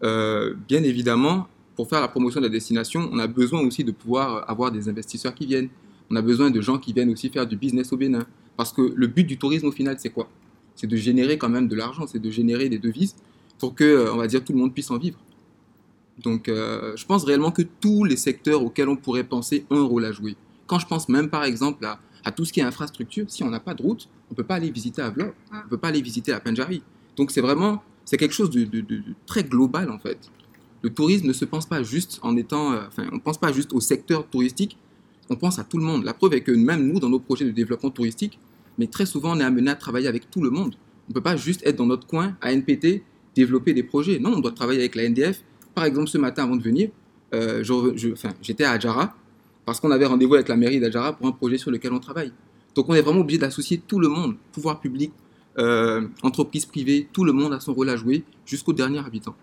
bien 0.00 0.82
évidemment, 0.82 1.48
pour 1.76 1.86
faire 1.90 2.00
la 2.00 2.08
promotion 2.08 2.40
de 2.40 2.46
la 2.46 2.52
destination, 2.52 3.10
on 3.12 3.18
a 3.18 3.26
besoin 3.26 3.60
aussi 3.60 3.84
de 3.84 3.92
pouvoir 3.92 4.48
avoir 4.50 4.72
des 4.72 4.88
investisseurs 4.88 5.34
qui 5.34 5.44
viennent. 5.44 5.68
On 6.10 6.16
a 6.16 6.22
besoin 6.22 6.50
de 6.50 6.60
gens 6.62 6.78
qui 6.78 6.94
viennent 6.94 7.10
aussi 7.10 7.28
faire 7.28 7.46
du 7.46 7.56
business 7.56 7.92
au 7.92 7.98
Bénin. 7.98 8.24
Parce 8.56 8.72
que 8.72 8.82
le 8.94 9.06
but 9.06 9.24
du 9.24 9.36
tourisme, 9.36 9.66
au 9.66 9.72
final, 9.72 9.96
c'est 9.98 10.10
quoi? 10.10 10.30
C'est 10.74 10.86
de 10.86 10.96
générer 10.96 11.36
quand 11.36 11.50
même 11.50 11.68
de 11.68 11.76
l'argent, 11.76 12.06
c'est 12.06 12.22
de 12.22 12.30
générer 12.30 12.70
des 12.70 12.78
devises 12.78 13.14
pour 13.58 13.74
que, 13.74 13.84
euh, 13.84 14.12
on 14.12 14.16
va 14.16 14.26
dire, 14.26 14.44
tout 14.44 14.52
le 14.52 14.58
monde 14.58 14.72
puisse 14.72 14.90
en 14.90 14.98
vivre. 14.98 15.18
Donc, 16.22 16.48
euh, 16.48 16.96
je 16.96 17.04
pense 17.06 17.24
réellement 17.24 17.50
que 17.52 17.62
tous 17.62 18.04
les 18.04 18.16
secteurs 18.16 18.62
auxquels 18.62 18.88
on 18.88 18.96
pourrait 18.96 19.24
penser 19.24 19.64
ont 19.70 19.78
un 19.78 19.84
rôle 19.84 20.04
à 20.04 20.12
jouer. 20.12 20.36
Quand 20.66 20.78
je 20.78 20.86
pense 20.86 21.08
même, 21.08 21.28
par 21.30 21.44
exemple, 21.44 21.84
à, 21.84 22.00
à 22.24 22.32
tout 22.32 22.44
ce 22.44 22.52
qui 22.52 22.60
est 22.60 22.64
infrastructure, 22.64 23.26
si 23.28 23.42
on 23.44 23.50
n'a 23.50 23.60
pas 23.60 23.74
de 23.74 23.82
route, 23.82 24.08
on 24.30 24.32
ne 24.32 24.36
peut 24.36 24.42
pas 24.44 24.56
aller 24.56 24.70
visiter 24.70 25.00
Avlor, 25.00 25.32
on 25.52 25.56
ne 25.56 25.62
peut 25.68 25.78
pas 25.78 25.88
aller 25.88 26.02
visiter 26.02 26.32
la 26.32 26.40
Pendjari. 26.40 26.82
Donc, 27.16 27.30
c'est 27.30 27.40
vraiment, 27.40 27.82
c'est 28.04 28.16
quelque 28.16 28.34
chose 28.34 28.50
de, 28.50 28.64
de- 28.64 28.80
de- 28.80 28.96
de 28.96 29.14
très 29.26 29.44
global, 29.44 29.90
en 29.90 29.98
fait. 29.98 30.18
Le 30.82 30.90
tourisme 30.90 31.26
ne 31.28 31.32
se 31.32 31.44
pense 31.44 31.66
pas 31.66 31.82
juste 31.82 32.18
en 32.22 32.36
étant, 32.36 32.72
euh, 32.72 32.80
enfin, 32.88 33.04
on 33.12 33.16
ne 33.16 33.20
pense 33.20 33.38
pas 33.38 33.52
juste 33.52 33.72
au 33.72 33.80
secteur 33.80 34.26
touristique, 34.28 34.76
on 35.30 35.36
pense 35.36 35.58
à 35.58 35.64
tout 35.64 35.78
le 35.78 35.84
monde. 35.84 36.04
La 36.04 36.14
preuve 36.14 36.34
est 36.34 36.40
que 36.40 36.52
même 36.52 36.86
nous, 36.86 36.98
dans 37.00 37.08
nos 37.10 37.18
projets 37.20 37.44
de 37.44 37.50
développement 37.50 37.90
touristique, 37.90 38.38
mais 38.76 38.86
très 38.86 39.06
souvent, 39.06 39.36
on 39.36 39.40
est 39.40 39.44
amené 39.44 39.70
à 39.70 39.74
travailler 39.76 40.06
avec 40.08 40.30
tout 40.30 40.40
le 40.42 40.50
monde. 40.50 40.74
On 41.08 41.10
ne 41.10 41.14
peut 41.14 41.20
pas 41.20 41.36
juste 41.36 41.62
être 41.66 41.76
dans 41.76 41.86
notre 41.86 42.06
coin, 42.06 42.36
à 42.40 42.52
NPT, 42.52 43.02
développer 43.38 43.72
des 43.72 43.82
projets. 43.82 44.18
Non, 44.18 44.32
on 44.36 44.40
doit 44.40 44.52
travailler 44.52 44.80
avec 44.80 44.94
la 44.94 45.08
NDF. 45.08 45.42
Par 45.74 45.84
exemple, 45.84 46.08
ce 46.08 46.18
matin, 46.18 46.44
avant 46.44 46.56
de 46.56 46.62
venir, 46.62 46.90
euh, 47.34 47.62
j'étais 48.42 48.64
à 48.64 48.72
Adjara, 48.72 49.14
parce 49.64 49.80
qu'on 49.80 49.90
avait 49.90 50.06
rendez-vous 50.06 50.34
avec 50.34 50.48
la 50.48 50.56
mairie 50.56 50.80
d'Adjara 50.80 51.12
pour 51.12 51.26
un 51.26 51.32
projet 51.32 51.58
sur 51.58 51.70
lequel 51.70 51.92
on 51.92 52.00
travaille. 52.00 52.32
Donc, 52.74 52.88
on 52.88 52.94
est 52.94 53.02
vraiment 53.02 53.20
obligé 53.20 53.38
d'associer 53.38 53.82
tout 53.86 54.00
le 54.00 54.08
monde, 54.08 54.34
pouvoir 54.52 54.80
public, 54.80 55.12
euh, 55.58 56.06
entreprise 56.22 56.66
privée, 56.66 57.08
tout 57.12 57.24
le 57.24 57.32
monde 57.32 57.52
a 57.52 57.60
son 57.60 57.74
rôle 57.74 57.90
à 57.90 57.96
jouer, 57.96 58.24
jusqu'au 58.44 58.72
dernier 58.72 58.98
habitant. 58.98 59.34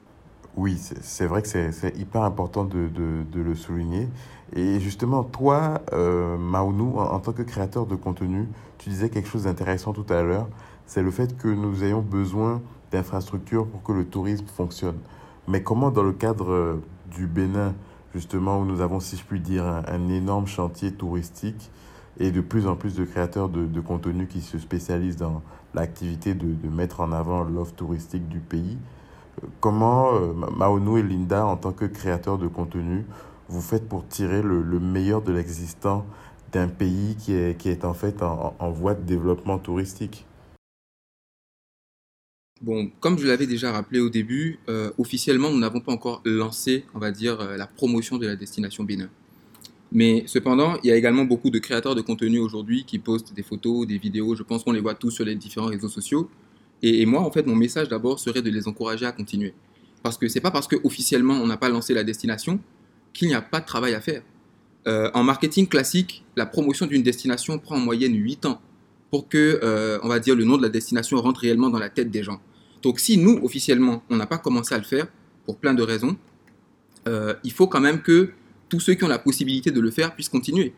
Oui, 0.57 0.77
c'est 0.77 1.27
vrai 1.27 1.41
que 1.41 1.47
c'est 1.47 1.97
hyper 1.97 2.21
important 2.23 2.63
de 2.63 3.39
le 3.49 3.55
souligner. 3.55 4.07
Et 4.55 4.79
justement, 4.79 5.23
toi, 5.23 5.81
euh, 5.91 6.37
Maounou, 6.37 6.97
en, 6.97 7.13
en 7.15 7.19
tant 7.19 7.33
que 7.33 7.41
créateur 7.41 7.85
de 7.85 7.95
contenu, 7.95 8.47
tu 8.77 8.89
disais 8.89 9.09
quelque 9.09 9.27
chose 9.27 9.43
d'intéressant 9.43 9.91
tout 9.91 10.05
à 10.09 10.21
l'heure, 10.21 10.47
c'est 10.85 11.01
le 11.01 11.11
fait 11.11 11.35
que 11.37 11.47
nous 11.47 11.83
ayons 11.83 12.01
besoin 12.01 12.61
d'infrastructures 12.95 13.67
pour 13.67 13.83
que 13.83 13.91
le 13.91 14.05
tourisme 14.05 14.45
fonctionne. 14.47 14.97
Mais 15.47 15.61
comment, 15.61 15.91
dans 15.91 16.03
le 16.03 16.13
cadre 16.13 16.51
euh, 16.51 16.83
du 17.11 17.27
Bénin, 17.27 17.73
justement, 18.13 18.59
où 18.59 18.65
nous 18.65 18.81
avons, 18.81 18.99
si 18.99 19.17
je 19.17 19.23
puis 19.23 19.39
dire, 19.41 19.65
un, 19.65 20.07
énorme 20.09 20.47
chantier 20.47 20.93
touristique 20.93 21.69
et 22.19 22.31
de 22.31 22.39
plus 22.39 22.65
en 22.67 22.75
plus 22.75 22.95
de 22.95 23.03
créateurs 23.03 23.49
de, 23.49 23.81
contenu 23.81 24.27
qui 24.27 24.39
se 24.41 24.57
spécialisent 24.57 25.17
dans 25.17 25.41
l'activité 25.73 26.33
de, 26.33 26.69
mettre 26.69 27.01
en 27.01 27.11
avant 27.11 27.43
l'offre 27.43 27.73
touristique 27.73 28.27
du 28.29 28.39
pays, 28.39 28.77
Comment, 29.59 30.13
euh, 30.13 30.31
Ma- 30.33 30.49
Maonou 30.49 30.97
et 30.97 31.03
Linda, 31.03 31.45
en 31.45 31.57
tant 31.57 31.73
que 31.73 31.83
créateurs 31.83 32.37
de 32.37 32.47
contenu, 32.47 33.05
vous 33.49 33.59
faites 33.61 33.87
pour 33.89 34.07
tirer 34.07 34.41
le, 34.41 34.61
le 34.61 34.79
meilleur 34.79 35.21
de 35.21 35.33
l'existant 35.33 36.05
d'un 36.53 36.69
pays 36.69 37.17
qui 37.19 37.33
est, 37.33 37.57
qui 37.59 37.67
est 37.67 37.83
en 37.83 37.93
fait 37.93 38.23
en 38.23 38.69
voie 38.71 38.93
de 38.93 39.01
développement 39.01 39.57
touristique? 39.57 40.25
Bon, 42.61 42.89
comme 43.01 43.19
je 43.19 43.27
l'avais 43.27 43.47
déjà 43.47 43.73
rappelé 43.73 43.99
au 43.99 44.09
début, 44.09 44.59
euh, 44.69 44.89
officiellement, 44.97 45.51
nous 45.51 45.59
n'avons 45.59 45.81
pas 45.81 45.91
encore 45.91 46.21
lancé, 46.23 46.85
on 46.93 46.99
va 46.99 47.11
dire, 47.11 47.41
euh, 47.41 47.57
la 47.57 47.67
promotion 47.67 48.17
de 48.17 48.25
la 48.25 48.37
destination 48.37 48.85
Bénin. 48.85 49.09
Mais 49.91 50.23
cependant, 50.25 50.77
il 50.81 50.87
y 50.87 50.91
a 50.91 50.95
également 50.95 51.25
beaucoup 51.25 51.49
de 51.49 51.59
créateurs 51.59 51.95
de 51.95 52.01
contenu 52.01 52.39
aujourd'hui 52.39 52.85
qui 52.85 52.97
postent 52.97 53.33
des 53.33 53.43
photos, 53.43 53.85
des 53.85 53.97
vidéos. 53.97 54.35
Je 54.35 54.43
pense 54.43 54.63
qu'on 54.63 54.71
les 54.71 54.79
voit 54.79 54.95
tous 54.95 55.11
sur 55.11 55.25
les 55.25 55.35
différents 55.35 55.67
réseaux 55.67 55.89
sociaux. 55.89 56.29
Et, 56.81 57.05
moi, 57.05 57.21
en 57.21 57.31
fait, 57.31 57.45
mon 57.45 57.55
message 57.55 57.89
d'abord 57.89 58.19
serait 58.19 58.41
de 58.41 58.49
les 58.49 58.67
encourager 58.67 59.05
à 59.05 59.11
continuer. 59.11 59.53
Parce 60.01 60.17
que 60.17 60.27
c'est 60.27 60.41
pas 60.41 60.51
parce 60.51 60.67
qu'officiellement 60.67 61.33
on 61.33 61.47
n'a 61.47 61.57
pas 61.57 61.69
lancé 61.69 61.93
la 61.93 62.03
destination 62.03 62.59
qu'il 63.11 63.27
n'y 63.27 63.33
a 63.33 63.41
pas 63.41 63.59
de 63.59 63.65
travail 63.65 63.95
à 63.95 64.01
faire. 64.01 64.21
Euh, 64.87 65.09
en 65.13 65.23
marketing 65.23 65.67
classique, 65.67 66.23
la 66.35 66.45
promotion 66.45 66.85
d'une 66.85 67.01
destination 67.01 67.57
prend 67.57 67.75
en 67.75 67.79
moyenne 67.79 68.15
8 68.15 68.45
ans 68.45 68.61
pour 69.11 69.29
que, 69.29 69.59
euh, 69.63 69.99
on 70.03 70.07
va 70.07 70.19
dire, 70.19 70.35
le 70.35 70.43
nom 70.43 70.57
de 70.57 70.63
la 70.63 70.69
destination 70.69 71.21
rentre 71.21 71.41
réellement 71.41 71.69
dans 71.69 71.79
la 71.79 71.89
tête 71.89 72.11
des 72.11 72.23
gens. 72.23 72.41
Donc 72.81 72.99
si 72.99 73.17
nous, 73.17 73.39
officiellement, 73.43 74.03
on 74.09 74.15
n'a 74.15 74.27
pas 74.27 74.37
commencé 74.37 74.75
à 74.75 74.77
le 74.77 74.83
faire, 74.83 75.07
pour 75.45 75.57
plein 75.57 75.73
de 75.73 75.83
raisons, 75.83 76.17
euh, 77.07 77.33
il 77.43 77.51
faut 77.51 77.67
quand 77.67 77.79
même 77.79 78.01
que 78.01 78.29
tous 78.69 78.79
ceux 78.79 78.95
qui 78.95 79.03
ont 79.03 79.07
la 79.07 79.19
possibilité 79.19 79.71
de 79.71 79.79
le 79.79 79.91
faire 79.91 80.15
puissent 80.15 80.29
continuer. 80.29 80.73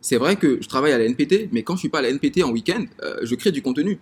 C'est 0.00 0.16
vrai 0.16 0.36
que 0.36 0.58
je 0.60 0.68
travaille 0.68 0.92
à 0.92 0.98
la 0.98 1.04
NPT, 1.04 1.48
mais 1.52 1.62
quand 1.62 1.74
je 1.74 1.80
suis 1.80 1.88
pas 1.88 1.98
à 1.98 2.02
la 2.02 2.10
NPT 2.10 2.42
en 2.42 2.50
week-end, 2.50 2.84
euh, 3.02 3.18
je 3.22 3.34
crée 3.34 3.52
du 3.52 3.62
contenu. 3.62 3.98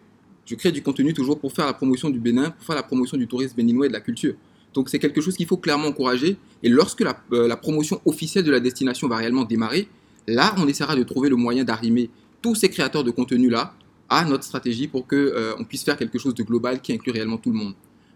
Je 0.46 0.54
crée 0.54 0.72
du 0.72 0.82
contenu 0.82 1.12
toujours 1.12 1.38
pour 1.38 1.52
faire 1.52 1.66
la 1.66 1.74
promotion 1.74 2.08
du 2.08 2.18
Bénin, 2.18 2.50
pour 2.50 2.64
faire 2.64 2.76
la 2.76 2.82
promotion 2.82 3.16
du 3.18 3.26
tourisme 3.26 3.56
béninois 3.56 3.86
et 3.86 3.88
de 3.88 3.94
la 3.94 4.00
culture. 4.00 4.34
Donc 4.72 4.88
c'est 4.88 4.98
quelque 4.98 5.20
chose 5.20 5.36
qu'il 5.36 5.46
faut 5.46 5.56
clairement 5.56 5.88
encourager. 5.88 6.36
Et 6.62 6.68
lorsque 6.68 7.00
la, 7.00 7.20
la 7.30 7.56
promotion 7.56 8.00
officielle 8.06 8.44
de 8.44 8.50
la 8.50 8.60
destination 8.60 9.08
va 9.08 9.16
réellement 9.16 9.44
démarrer, 9.44 9.88
là, 10.26 10.54
on 10.58 10.68
essaiera 10.68 10.96
de 10.96 11.02
trouver 11.02 11.28
le 11.28 11.36
moyen 11.36 11.64
d'arrimer 11.64 12.10
tous 12.42 12.54
ces 12.54 12.68
créateurs 12.68 13.04
de 13.04 13.10
contenu-là 13.10 13.74
à 14.08 14.24
notre 14.24 14.44
stratégie 14.44 14.88
pour 14.88 15.06
que 15.06 15.16
euh, 15.16 15.54
on 15.58 15.64
puisse 15.64 15.84
faire 15.84 15.96
quelque 15.96 16.18
chose 16.18 16.34
de 16.34 16.42
global 16.42 16.80
qui 16.80 16.92
inclut 16.92 17.12
réellement 17.12 17.36
tout 17.36 17.50
le 17.50 17.58
monde. 17.58 17.74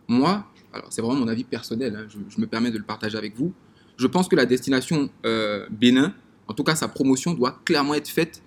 Moi, 0.08 0.44
alors 0.72 0.86
c'est 0.90 1.02
vraiment 1.02 1.20
mon 1.20 1.28
avis 1.28 1.44
personnel, 1.44 1.96
hein, 1.96 2.06
je, 2.08 2.40
me 2.40 2.46
permets 2.46 2.70
de 2.70 2.78
le 2.78 2.84
partager 2.84 3.18
avec 3.18 3.36
vous, 3.36 3.52
je 3.96 4.06
pense 4.06 4.28
que 4.28 4.36
la 4.36 4.46
destination 4.46 5.10
euh, 5.26 5.66
Bénin, 5.70 6.14
en 6.48 6.54
tout 6.54 6.64
cas 6.64 6.74
sa 6.74 6.88
promotion, 6.88 7.34
doit 7.34 7.60
clairement 7.64 7.94
être 7.94 8.08
faite 8.08 8.42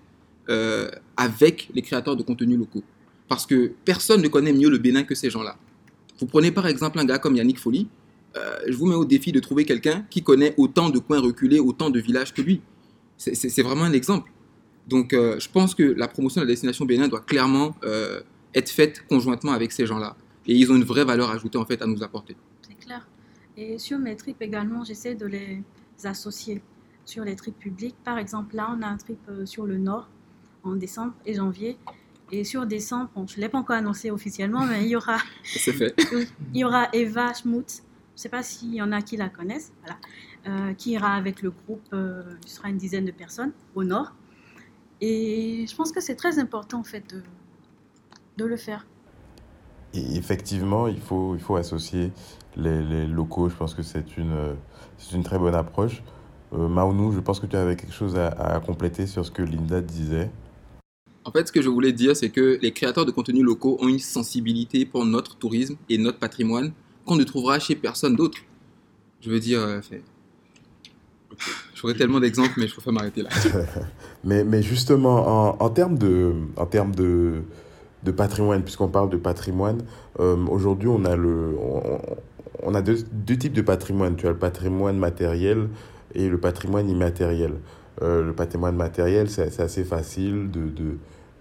euh, 0.49 0.89
avec 1.17 1.69
les 1.73 1.81
créateurs 1.81 2.15
de 2.15 2.23
contenus 2.23 2.57
locaux. 2.57 2.83
Parce 3.27 3.45
que 3.45 3.71
personne 3.85 4.21
ne 4.21 4.27
connaît 4.27 4.53
mieux 4.53 4.69
le 4.69 4.77
Bénin 4.77 5.03
que 5.03 5.15
ces 5.15 5.29
gens-là. 5.29 5.57
Vous 6.19 6.27
prenez 6.27 6.51
par 6.51 6.67
exemple 6.67 6.99
un 6.99 7.05
gars 7.05 7.19
comme 7.19 7.35
Yannick 7.35 7.59
Folly, 7.59 7.87
je 8.67 8.75
vous 8.75 8.85
mets 8.85 8.95
au 8.95 9.05
défi 9.05 9.31
de 9.31 9.39
trouver 9.39 9.63
quelqu'un 9.63 10.05
qui 10.09 10.21
connaît 10.21 10.53
autant 10.57 10.89
de 10.89 10.99
coins 10.99 11.21
reculés, 11.21 11.59
autant 11.59 11.89
de 11.89 11.99
villages 11.99 12.33
que 12.33 12.41
lui. 12.41 12.61
C'est 13.17 13.61
vraiment 13.61 13.85
un 13.85 13.93
exemple. 13.93 14.29
Donc 14.87 15.11
je 15.13 15.49
pense 15.49 15.73
que 15.73 15.83
la 15.83 16.07
promotion 16.07 16.41
de 16.41 16.45
la 16.45 16.51
destination 16.51 16.85
Bénin 16.85 17.07
doit 17.07 17.21
clairement 17.21 17.75
être 18.53 18.69
faite 18.69 19.05
conjointement 19.07 19.51
avec 19.51 19.71
ces 19.71 19.85
gens-là. 19.85 20.15
Et 20.47 20.55
ils 20.55 20.71
ont 20.71 20.75
une 20.75 20.83
vraie 20.83 21.05
valeur 21.05 21.29
ajoutée 21.31 21.57
en 21.57 21.65
fait 21.65 21.81
à 21.81 21.85
nous 21.85 22.03
apporter. 22.03 22.35
C'est 22.67 22.75
clair. 22.75 23.07
Et 23.57 23.77
sur 23.77 23.99
mes 23.99 24.15
trips 24.15 24.41
également, 24.41 24.83
j'essaie 24.83 25.15
de 25.15 25.25
les 25.25 25.63
associer 26.03 26.61
sur 27.05 27.23
les 27.23 27.35
trips 27.35 27.57
publics. 27.57 27.95
Par 28.03 28.17
exemple, 28.17 28.55
là, 28.55 28.75
on 28.77 28.81
a 28.81 28.87
un 28.87 28.97
trip 28.97 29.19
euh, 29.29 29.45
sur 29.45 29.65
le 29.65 29.77
nord 29.77 30.09
en 30.63 30.75
décembre 30.75 31.13
et 31.25 31.35
janvier. 31.35 31.77
Et 32.31 32.43
sur 32.43 32.65
décembre, 32.65 33.09
je 33.27 33.37
ne 33.37 33.41
l'ai 33.41 33.49
pas 33.49 33.59
encore 33.59 33.75
annoncé 33.75 34.09
officiellement, 34.09 34.65
mais 34.65 34.83
il 34.83 34.89
y 34.89 34.95
aura, 34.95 35.19
fait. 35.43 35.95
il 36.53 36.59
y 36.59 36.63
aura 36.63 36.89
Eva 36.91 37.33
Schmutz, 37.33 37.77
je 37.77 37.81
ne 37.81 38.21
sais 38.21 38.29
pas 38.29 38.41
s'il 38.41 38.73
y 38.73 38.81
en 38.81 38.91
a 38.91 39.01
qui 39.01 39.15
la 39.15 39.29
connaissent, 39.29 39.71
voilà, 39.83 39.99
euh, 40.47 40.73
qui 40.73 40.91
ira 40.91 41.13
avec 41.13 41.43
le 41.43 41.51
groupe, 41.51 41.85
euh, 41.93 42.23
ce 42.47 42.55
sera 42.55 42.69
une 42.69 42.77
dizaine 42.77 43.05
de 43.05 43.11
personnes 43.11 43.51
au 43.75 43.83
nord. 43.83 44.13
Et 45.01 45.65
je 45.69 45.75
pense 45.75 45.91
que 45.91 46.01
c'est 46.01 46.15
très 46.15 46.39
important 46.39 46.79
en 46.79 46.83
fait 46.83 47.03
de, 47.13 47.21
de 48.37 48.45
le 48.45 48.57
faire. 48.57 48.85
Et 49.93 50.17
effectivement, 50.17 50.87
il 50.87 50.99
faut, 50.99 51.35
il 51.35 51.41
faut 51.41 51.55
associer 51.55 52.11
les, 52.55 52.81
les 52.81 53.07
locaux. 53.07 53.49
Je 53.49 53.55
pense 53.55 53.73
que 53.73 53.83
c'est 53.83 54.17
une, 54.17 54.55
c'est 54.97 55.15
une 55.15 55.23
très 55.23 55.39
bonne 55.39 55.55
approche. 55.55 56.03
Euh, 56.53 56.67
Maounou, 56.67 57.11
je 57.11 57.19
pense 57.19 57.39
que 57.39 57.45
tu 57.45 57.55
avais 57.55 57.75
quelque 57.75 57.93
chose 57.93 58.15
à, 58.17 58.27
à, 58.27 58.59
compléter 58.59 59.07
sur 59.07 59.25
ce 59.25 59.31
que 59.31 59.41
Linda 59.41 59.81
disait. 59.81 60.29
En 61.23 61.31
fait, 61.31 61.47
ce 61.47 61.51
que 61.51 61.61
je 61.61 61.69
voulais 61.69 61.91
dire, 61.91 62.15
c'est 62.15 62.29
que 62.29 62.59
les 62.61 62.71
créateurs 62.71 63.05
de 63.05 63.11
contenus 63.11 63.43
locaux 63.43 63.77
ont 63.81 63.87
une 63.87 63.99
sensibilité 63.99 64.85
pour 64.85 65.05
notre 65.05 65.37
tourisme 65.37 65.75
et 65.89 65.97
notre 65.97 66.19
patrimoine 66.19 66.71
qu'on 67.05 67.15
ne 67.15 67.23
trouvera 67.23 67.59
chez 67.59 67.75
personne 67.75 68.15
d'autre. 68.15 68.37
Je 69.21 69.29
veux 69.29 69.39
dire, 69.39 69.59
euh, 69.59 69.81
j'aurais 71.73 71.93
tellement 71.93 72.19
d'exemples, 72.19 72.53
mais 72.57 72.67
je 72.67 72.73
préfère 72.73 72.93
m'arrêter 72.93 73.23
là. 73.23 73.29
mais, 74.23 74.43
mais 74.43 74.61
justement, 74.61 75.49
en, 75.49 75.57
en 75.59 75.69
termes 75.69 75.97
de, 75.97 76.33
en 76.57 76.65
termes 76.65 76.93
de, 76.93 77.43
de 78.03 78.11
patrimoine, 78.11 78.63
puisqu'on 78.63 78.87
parle 78.87 79.09
de 79.09 79.17
patrimoine, 79.17 79.83
euh, 80.19 80.37
aujourd'hui 80.47 80.87
on 80.87 81.03
a 81.05 81.15
le, 81.15 81.55
on, 82.63 82.75
a 82.75 82.81
deux, 82.81 82.97
deux, 83.11 83.37
types 83.37 83.53
de 83.53 83.61
patrimoine. 83.61 84.15
Tu 84.15 84.27
as 84.27 84.31
le 84.31 84.37
patrimoine 84.37 84.97
matériel 84.97 85.67
et 86.13 86.29
le 86.29 86.37
patrimoine 86.37 86.89
immatériel. 86.89 87.53
Euh, 88.01 88.23
le 88.23 88.33
patrimoine 88.33 88.75
matériel, 88.75 89.29
c'est 89.29 89.59
assez 89.59 89.83
facile 89.83 90.51
de, 90.51 90.69
de, 90.69 90.97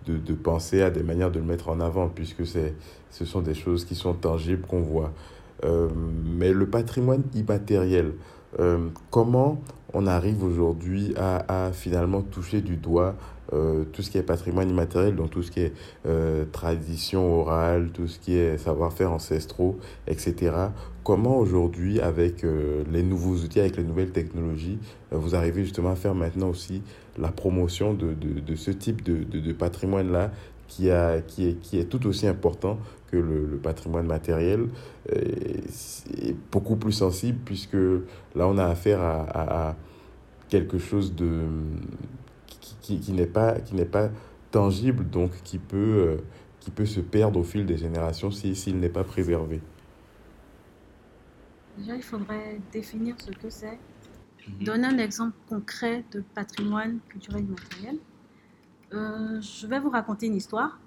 de, 0.06 0.18
de, 0.18 0.34
penser 0.34 0.82
à 0.82 0.90
des 0.90 1.02
manières 1.02 1.30
de 1.30 1.38
le 1.38 1.44
mettre 1.44 1.68
en 1.68 1.80
avant, 1.80 2.08
puisque 2.08 2.46
ce 2.46 3.24
sont 3.24 3.40
des 3.40 3.54
choses 3.54 3.84
qui 3.84 3.94
sont 3.94 4.14
tangibles, 4.14 4.62
qu'on 4.66 4.82
voit. 4.82 5.12
Euh, 5.64 5.88
mais 6.38 6.52
le 6.52 6.66
patrimoine 6.66 7.22
immatériel, 7.34 8.12
comment 9.10 9.58
on 9.94 10.06
arrive 10.06 10.42
aujourd'hui 10.44 11.14
à, 11.16 11.70
finalement 11.72 12.20
toucher 12.20 12.60
du 12.60 12.76
doigt 12.76 13.14
euh, 13.52 13.84
tout 13.92 14.02
ce 14.02 14.10
qui 14.10 14.18
est 14.18 14.22
patrimoine 14.22 14.68
immatériel, 14.68 15.14
donc 15.14 15.30
tout 15.30 15.42
ce 15.42 15.50
qui 15.50 15.60
est 15.60 15.72
euh, 16.06 16.44
tradition 16.50 17.40
orale, 17.40 17.90
tout 17.92 18.08
ce 18.08 18.18
qui 18.18 18.36
est 18.36 18.58
savoir-faire 18.58 19.12
ancestraux, 19.12 19.78
etc. 20.08 20.52
Comment 21.04 21.38
aujourd'hui, 21.38 22.00
avec 22.00 22.42
euh, 22.42 22.82
les 22.90 23.02
nouveaux 23.02 23.36
outils, 23.36 23.60
avec 23.60 23.76
les 23.76 23.84
nouvelles 23.84 24.10
technologies, 24.10 24.78
vous 25.12 25.34
arrivez 25.34 25.62
justement 25.62 25.90
à 25.90 25.96
faire 25.96 26.14
maintenant 26.14 26.48
aussi 26.48 26.82
la 27.18 27.28
promotion 27.28 27.94
de, 27.94 28.16
ce 28.56 28.70
type 28.72 29.04
de, 29.04 29.52
patrimoine-là 29.52 30.32
qui 30.66 30.88
est 30.88 31.88
tout 31.88 32.06
aussi 32.06 32.26
important 32.26 32.78
que 33.14 33.20
le, 33.20 33.46
le 33.46 33.56
patrimoine 33.56 34.06
matériel, 34.06 34.68
est 35.10 36.36
beaucoup 36.50 36.76
plus 36.76 36.92
sensible 36.92 37.38
puisque 37.44 37.74
là 38.34 38.48
on 38.48 38.58
a 38.58 38.64
affaire 38.64 39.00
à, 39.00 39.22
à, 39.22 39.68
à 39.70 39.76
quelque 40.48 40.78
chose 40.78 41.14
de 41.14 41.42
qui, 42.84 43.00
qui 43.00 43.12
n'est 43.12 43.26
pas, 43.26 43.60
qui 43.60 43.74
pas 43.84 44.10
tangible, 44.50 45.08
donc 45.08 45.30
qui 45.42 45.58
peut, 45.58 45.76
euh, 45.76 46.16
qui 46.60 46.70
peut 46.70 46.86
se 46.86 47.00
perdre 47.00 47.40
au 47.40 47.42
fil 47.42 47.66
des 47.66 47.76
générations 47.76 48.30
s'il 48.30 48.56
si, 48.56 48.72
n'est 48.72 48.88
pas 48.88 49.04
préservé 49.04 49.60
Déjà, 51.76 51.96
il 51.96 52.02
faudrait 52.02 52.60
définir 52.72 53.16
ce 53.18 53.32
que 53.32 53.50
c'est. 53.50 53.78
Mhm. 54.46 54.64
Donner 54.64 54.86
un 54.86 54.98
exemple 54.98 55.34
concret 55.48 56.04
de 56.12 56.22
patrimoine 56.34 57.00
culturel 57.08 57.44
et 57.44 57.50
matériel. 57.50 57.98
Euh, 58.92 59.40
je 59.40 59.66
vais 59.66 59.80
vous 59.80 59.90
raconter 59.90 60.26
une 60.26 60.36
histoire. 60.36 60.78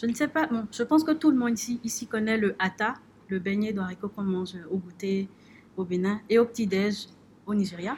Je 0.00 0.06
ne 0.06 0.14
sais 0.14 0.28
pas, 0.28 0.46
bon, 0.46 0.66
je 0.72 0.82
pense 0.82 1.04
que 1.04 1.10
tout 1.10 1.30
le 1.30 1.36
monde 1.36 1.58
ici, 1.58 1.78
ici 1.84 2.06
connaît 2.06 2.38
le 2.38 2.56
hata, 2.58 2.94
le 3.28 3.38
beignet 3.38 3.74
d'haricot 3.74 4.08
qu'on 4.08 4.22
mange 4.22 4.56
au 4.70 4.78
goûter 4.78 5.28
au 5.76 5.84
Bénin 5.84 6.20
et 6.30 6.38
au 6.38 6.46
petit-déj 6.46 7.08
au 7.46 7.54
Nigeria. 7.54 7.96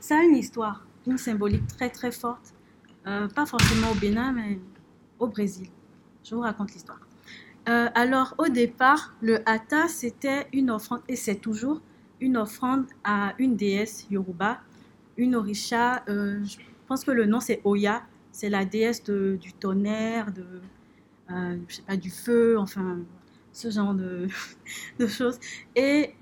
Ça 0.00 0.18
a 0.18 0.22
une 0.22 0.36
histoire 0.36 0.86
une 1.06 1.16
symbolique 1.16 1.66
très 1.66 1.88
très 1.88 2.12
forte, 2.12 2.54
euh, 3.06 3.26
pas 3.28 3.46
forcément 3.46 3.90
au 3.90 3.94
Bénin, 3.94 4.32
mais 4.32 4.58
au 5.18 5.28
Brésil. 5.28 5.68
Je 6.24 6.34
vous 6.34 6.42
raconte 6.42 6.72
l'histoire. 6.72 7.00
Euh, 7.68 7.88
alors 7.94 8.34
au 8.36 8.48
départ, 8.48 9.14
le 9.22 9.38
hata, 9.48 9.88
c'était 9.88 10.46
une 10.52 10.70
offrande, 10.70 11.00
et 11.08 11.16
c'est 11.16 11.36
toujours 11.36 11.80
une 12.20 12.36
offrande 12.36 12.84
à 13.02 13.34
une 13.38 13.56
déesse 13.56 14.06
yoruba, 14.10 14.60
une 15.16 15.34
orisha, 15.34 16.04
euh, 16.08 16.44
je 16.44 16.58
pense 16.86 17.02
que 17.04 17.10
le 17.10 17.24
nom 17.24 17.40
c'est 17.40 17.60
Oya, 17.64 18.02
c'est 18.30 18.50
la 18.50 18.64
déesse 18.64 19.02
du 19.04 19.52
tonnerre, 19.58 20.32
de, 20.32 20.44
je 21.68 21.76
sais 21.76 21.82
pas, 21.82 21.96
du 21.96 22.10
feu, 22.10 22.58
enfin 22.58 22.98
ce 23.52 23.70
genre 23.70 23.94
de, 23.94 24.28
choses. 25.06 25.38
Et 25.74 26.14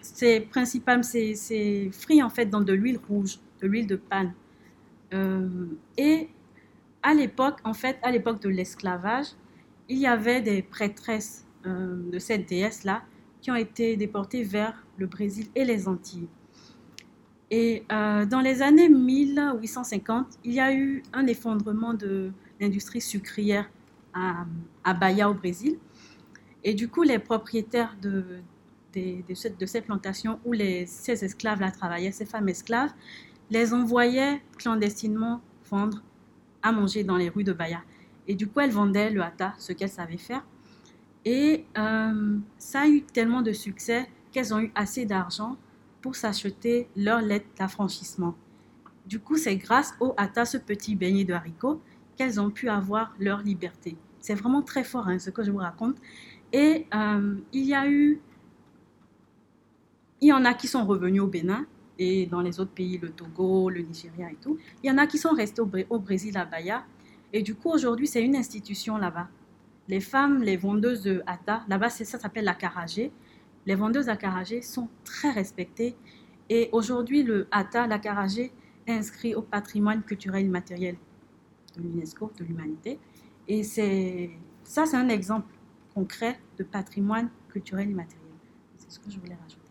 c'est 0.00 0.40
principalement, 0.40 1.02
c'est 1.02 1.90
frit 1.92 2.22
en 2.22 2.30
fait 2.30 2.46
dans 2.46 2.60
de 2.60 2.72
l'huile 2.72 3.00
rouge 3.08 3.38
de 3.60 3.66
l'huile 3.66 3.86
de 3.86 3.96
panne. 3.96 4.32
Euh, 5.14 5.66
et 5.96 6.28
à 7.02 7.14
l'époque, 7.14 7.58
en 7.64 7.74
fait, 7.74 7.98
à 8.02 8.10
l'époque 8.10 8.40
de 8.42 8.48
l'esclavage, 8.48 9.28
il 9.88 9.98
y 9.98 10.06
avait 10.06 10.42
des 10.42 10.62
prêtresses 10.62 11.46
euh, 11.66 11.96
de 12.10 12.18
cette 12.18 12.48
déesse-là 12.48 13.02
qui 13.40 13.50
ont 13.50 13.56
été 13.56 13.96
déportées 13.96 14.42
vers 14.42 14.84
le 14.96 15.06
Brésil 15.06 15.46
et 15.54 15.64
les 15.64 15.86
Antilles. 15.88 16.28
Et 17.50 17.84
euh, 17.92 18.26
dans 18.26 18.40
les 18.40 18.62
années 18.62 18.88
1850, 18.88 20.26
il 20.44 20.54
y 20.54 20.60
a 20.60 20.74
eu 20.74 21.04
un 21.12 21.26
effondrement 21.28 21.94
de 21.94 22.32
l'industrie 22.60 23.00
sucrière 23.00 23.70
à, 24.84 24.94
Bahia 24.94 25.30
au 25.30 25.34
Brésil. 25.34 25.78
Et 26.64 26.74
du 26.74 26.88
coup, 26.88 27.02
les 27.02 27.18
propriétaires 27.18 27.96
de, 28.00 28.40
ces 28.92 29.80
plantations 29.82 30.40
où 30.44 30.52
les, 30.52 30.86
ces 30.86 31.24
esclaves-là 31.24 31.70
travaillaient, 31.70 32.12
ces 32.12 32.24
femmes 32.24 32.48
esclaves, 32.48 32.92
les 33.50 33.72
envoyait 33.74 34.42
clandestinement 34.58 35.40
vendre 35.70 36.02
à 36.62 36.72
manger 36.72 37.04
dans 37.04 37.16
les 37.16 37.28
rues 37.28 37.44
de 37.44 37.52
Bahia. 37.52 37.82
Et 38.26 38.34
du 38.34 38.48
coup, 38.48 38.60
elle 38.60 38.70
vendait 38.70 39.10
le 39.10 39.22
hata, 39.22 39.54
ce 39.58 39.72
qu'elle 39.72 39.88
savait 39.88 40.16
faire. 40.16 40.44
Et 41.24 41.64
euh, 41.78 42.38
ça 42.58 42.82
a 42.82 42.86
eu 42.86 43.02
tellement 43.02 43.42
de 43.42 43.52
succès 43.52 44.08
qu'elles 44.32 44.52
ont 44.54 44.60
eu 44.60 44.72
assez 44.74 45.06
d'argent 45.06 45.56
pour 46.00 46.16
s'acheter 46.16 46.88
leur 46.96 47.20
lettre 47.20 47.46
d'affranchissement. 47.58 48.34
Du 49.06 49.20
coup, 49.20 49.36
c'est 49.36 49.56
grâce 49.56 49.94
au 50.00 50.14
hata, 50.16 50.44
ce 50.44 50.58
petit 50.58 50.96
beignet 50.96 51.24
de 51.24 51.32
haricots, 51.32 51.80
qu'elles 52.16 52.40
ont 52.40 52.50
pu 52.50 52.68
avoir 52.68 53.14
leur 53.18 53.42
liberté. 53.42 53.96
C'est 54.26 54.34
vraiment 54.34 54.60
très 54.62 54.82
fort 54.82 55.06
hein, 55.06 55.20
ce 55.20 55.30
que 55.30 55.44
je 55.44 55.52
vous 55.52 55.58
raconte. 55.58 55.98
Et 56.52 56.88
euh, 56.92 57.36
il 57.52 57.62
y 57.62 57.74
a 57.74 57.88
eu, 57.88 58.20
il 60.20 60.26
y 60.26 60.32
en 60.32 60.44
a 60.44 60.52
qui 60.52 60.66
sont 60.66 60.84
revenus 60.84 61.22
au 61.22 61.28
Bénin 61.28 61.64
et 61.96 62.26
dans 62.26 62.40
les 62.40 62.58
autres 62.58 62.72
pays, 62.72 62.98
le 62.98 63.10
Togo, 63.10 63.70
le 63.70 63.82
Nigeria 63.82 64.28
et 64.32 64.34
tout. 64.34 64.58
Il 64.82 64.88
y 64.88 64.90
en 64.90 64.98
a 64.98 65.06
qui 65.06 65.18
sont 65.18 65.30
restés 65.30 65.62
au, 65.62 65.98
Brésil, 66.00 66.36
à 66.36 66.44
Bahia. 66.44 66.84
Et 67.32 67.42
du 67.42 67.54
coup, 67.54 67.70
aujourd'hui, 67.70 68.08
c'est 68.08 68.20
une 68.20 68.34
institution 68.34 68.96
là-bas. 68.96 69.28
Les 69.86 70.00
femmes, 70.00 70.42
les 70.42 70.56
vendeuses 70.56 71.02
de 71.02 71.22
hata, 71.24 71.64
là-bas, 71.68 71.90
ça 71.90 72.18
s'appelle 72.18 72.46
la. 72.46 72.58
Les 73.64 73.76
vendeuses 73.76 74.08
à 74.08 74.18
sont 74.60 74.88
très 75.04 75.30
respectées. 75.30 75.94
Et 76.50 76.68
aujourd'hui, 76.72 77.22
le 77.22 77.46
hata, 77.52 77.86
la 77.86 78.00
est 78.04 78.52
inscrit 78.88 79.36
au 79.36 79.42
patrimoine 79.42 80.02
culturel 80.02 80.46
immatériel 80.46 80.96
de 81.76 81.82
l'UNESCO, 81.82 82.32
de 82.36 82.44
l'humanité. 82.44 82.98
Et 83.48 83.62
c'est 83.62 84.30
ça, 84.64 84.86
c'est 84.86 84.96
un 84.96 85.08
exemple 85.08 85.52
concret 85.94 86.38
de 86.58 86.64
patrimoine 86.64 87.28
culturel 87.48 87.90
immatériel. 87.90 88.22
C'est 88.76 88.90
ce 88.90 88.98
que 88.98 89.10
je 89.10 89.18
voulais 89.18 89.36
rajouter. 89.40 89.62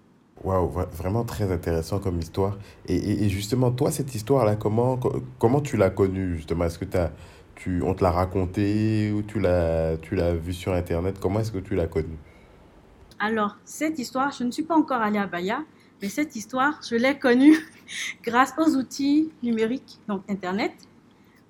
Waouh, 0.44 0.68
vraiment 0.92 1.24
très 1.24 1.52
intéressant 1.52 2.00
comme 2.00 2.20
histoire. 2.20 2.58
Et, 2.88 3.26
et, 3.26 3.30
justement, 3.30 3.72
toi, 3.72 3.90
cette 3.90 4.14
histoire-là, 4.14 4.56
comment, 4.56 5.00
comment 5.40 5.62
tu 5.62 5.78
l'as 5.78 5.90
connue 5.90 6.36
justement? 6.36 6.66
Est-ce 6.66 6.78
que 6.78 6.98
as, 6.98 7.12
tu, 7.56 7.82
on 7.82 7.94
te 7.94 8.04
l'a 8.04 8.12
raconté 8.12 9.12
ou 9.12 9.24
tu 9.24 9.40
l'as, 9.40 9.98
tu 9.98 10.16
l'as 10.16 10.34
vu 10.36 10.54
sur 10.54 10.74
Internet? 10.74 11.20
Comment 11.20 11.40
est-ce 11.40 11.52
que 11.52 11.60
tu 11.60 11.74
l'as 11.76 11.88
connue? 11.88 12.18
Alors, 13.18 13.58
cette 13.64 13.98
histoire, 13.98 14.32
je 14.32 14.44
ne 14.44 14.52
suis 14.52 14.64
pas 14.64 14.76
encore 14.76 15.02
allée 15.02 15.20
à 15.20 15.26
Baya, 15.26 15.64
mais 16.02 16.10
cette 16.10 16.36
histoire, 16.36 16.82
je 16.88 16.96
l'ai 16.96 17.18
connue 17.18 17.56
grâce 18.24 18.54
aux 18.58 18.76
outils 18.76 19.32
numériques, 19.42 20.00
donc 20.08 20.22
Internet. 20.30 20.74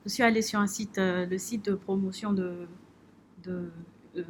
Je 0.06 0.12
suis 0.12 0.24
allée 0.24 0.44
sur 0.44 0.60
un 0.60 0.68
site, 0.68 1.00
euh, 1.00 1.26
le 1.26 1.38
site 1.38 1.66
de 1.66 1.74
promotion 1.74 2.32
de, 2.32 2.68
de 3.44 3.72
euh, 4.18 4.24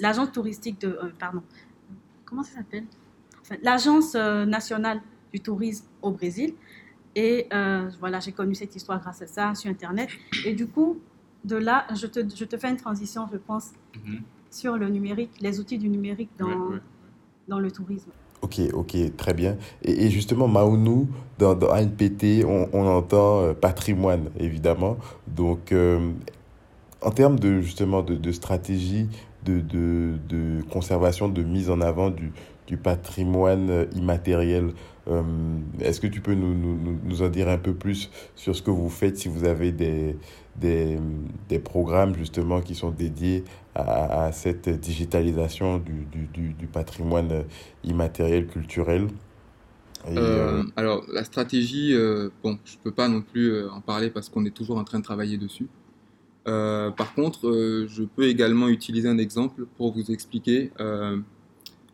l'agence 0.00 0.32
touristique 0.32 0.80
de, 0.80 0.88
euh, 0.88 1.10
pardon, 1.18 1.42
comment 2.24 2.42
ça 2.42 2.56
s'appelle? 2.56 2.84
Enfin, 3.40 3.56
L'agence 3.62 4.14
nationale 4.14 5.00
du 5.32 5.40
tourisme 5.40 5.86
au 6.02 6.10
Brésil. 6.10 6.54
Et 7.16 7.48
voilà, 7.98 8.20
j'ai 8.20 8.32
connu 8.32 8.54
cette 8.54 8.74
histoire 8.76 9.00
grâce 9.00 9.22
à 9.22 9.26
ça 9.26 9.54
sur 9.54 9.70
Internet. 9.70 10.10
Et 10.44 10.54
du 10.54 10.68
coup, 10.68 11.00
de 11.44 11.56
là, 11.56 11.86
je 11.94 12.06
te, 12.06 12.20
je 12.20 12.44
te 12.44 12.56
fais 12.56 12.70
une 12.70 12.76
transition, 12.76 13.26
je 13.32 13.38
pense, 13.38 13.72
mhm. 13.96 14.22
sur 14.50 14.76
le 14.76 14.88
numérique, 14.88 15.40
les 15.40 15.58
outils 15.58 15.78
du 15.78 15.88
numérique 15.88 16.30
dans, 16.38 16.72
dans 17.48 17.58
le 17.58 17.70
tourisme. 17.70 18.10
Ok, 18.42 18.60
ok, 18.72 18.96
très 19.16 19.34
bien. 19.34 19.56
Et, 19.82 20.08
justement, 20.10 20.48
Maounou, 20.48 21.08
dans, 21.38 21.54
ANPT, 21.54 22.44
on, 22.46 22.86
entend 22.86 23.40
euh, 23.40 23.52
patrimoine, 23.52 24.30
évidemment. 24.38 24.96
Donc, 25.26 25.72
euh, 25.72 26.10
en 27.02 27.10
termes 27.10 27.38
de, 27.38 27.60
justement, 27.60 28.02
de 28.02 28.32
stratégie 28.32 29.08
de, 29.44 29.60
de, 29.60 30.14
de, 30.28 30.62
conservation, 30.70 31.28
de 31.28 31.42
mise 31.42 31.70
en 31.70 31.80
avant 31.80 32.10
du, 32.10 32.32
du 32.66 32.76
patrimoine 32.76 33.70
euh, 33.70 33.84
immatériel, 33.94 34.72
est-ce 35.80 36.00
que 36.00 36.06
tu 36.06 36.20
peux 36.20 36.34
nous, 36.34 36.54
nous, 36.54 36.96
nous, 37.04 37.22
en 37.22 37.28
dire 37.28 37.48
un 37.48 37.58
peu 37.58 37.74
plus 37.74 38.12
sur 38.36 38.54
ce 38.54 38.62
que 38.62 38.70
vous 38.70 38.88
faites, 38.88 39.18
si 39.18 39.28
vous 39.28 39.44
avez 39.44 39.72
des, 39.72 40.16
des, 40.60 40.98
des 41.48 41.58
programmes, 41.58 42.14
justement, 42.14 42.60
qui 42.60 42.74
sont 42.74 42.90
dédiés 42.90 43.44
à, 43.74 44.30
cette 44.32 44.68
digitalisation 44.68 45.78
du, 45.78 46.06
du, 46.10 46.52
du, 46.52 46.66
patrimoine 46.66 47.44
immatériel 47.84 48.46
culturel 48.46 49.08
euh, 50.06 50.16
euh, 50.16 50.62
alors, 50.76 51.04
la 51.12 51.24
stratégie, 51.24 51.92
euh, 51.94 52.30
bon, 52.42 52.58
je 52.64 52.76
ne 52.76 52.82
peux 52.82 52.90
pas 52.90 53.08
non 53.08 53.22
plus 53.22 53.66
en 53.68 53.80
parler 53.80 54.10
parce 54.10 54.28
qu'on 54.28 54.44
est 54.44 54.50
toujours 54.50 54.78
en 54.78 54.84
train 54.84 54.98
de 54.98 55.04
travailler 55.04 55.36
dessus. 55.36 55.68
par 56.44 57.14
contre, 57.14 57.86
je 57.88 58.02
peux 58.02 58.24
également 58.24 58.68
utiliser 58.68 59.08
un 59.08 59.18
exemple 59.18 59.66
pour 59.76 59.92
vous 59.92 60.10
expliquer, 60.10 60.70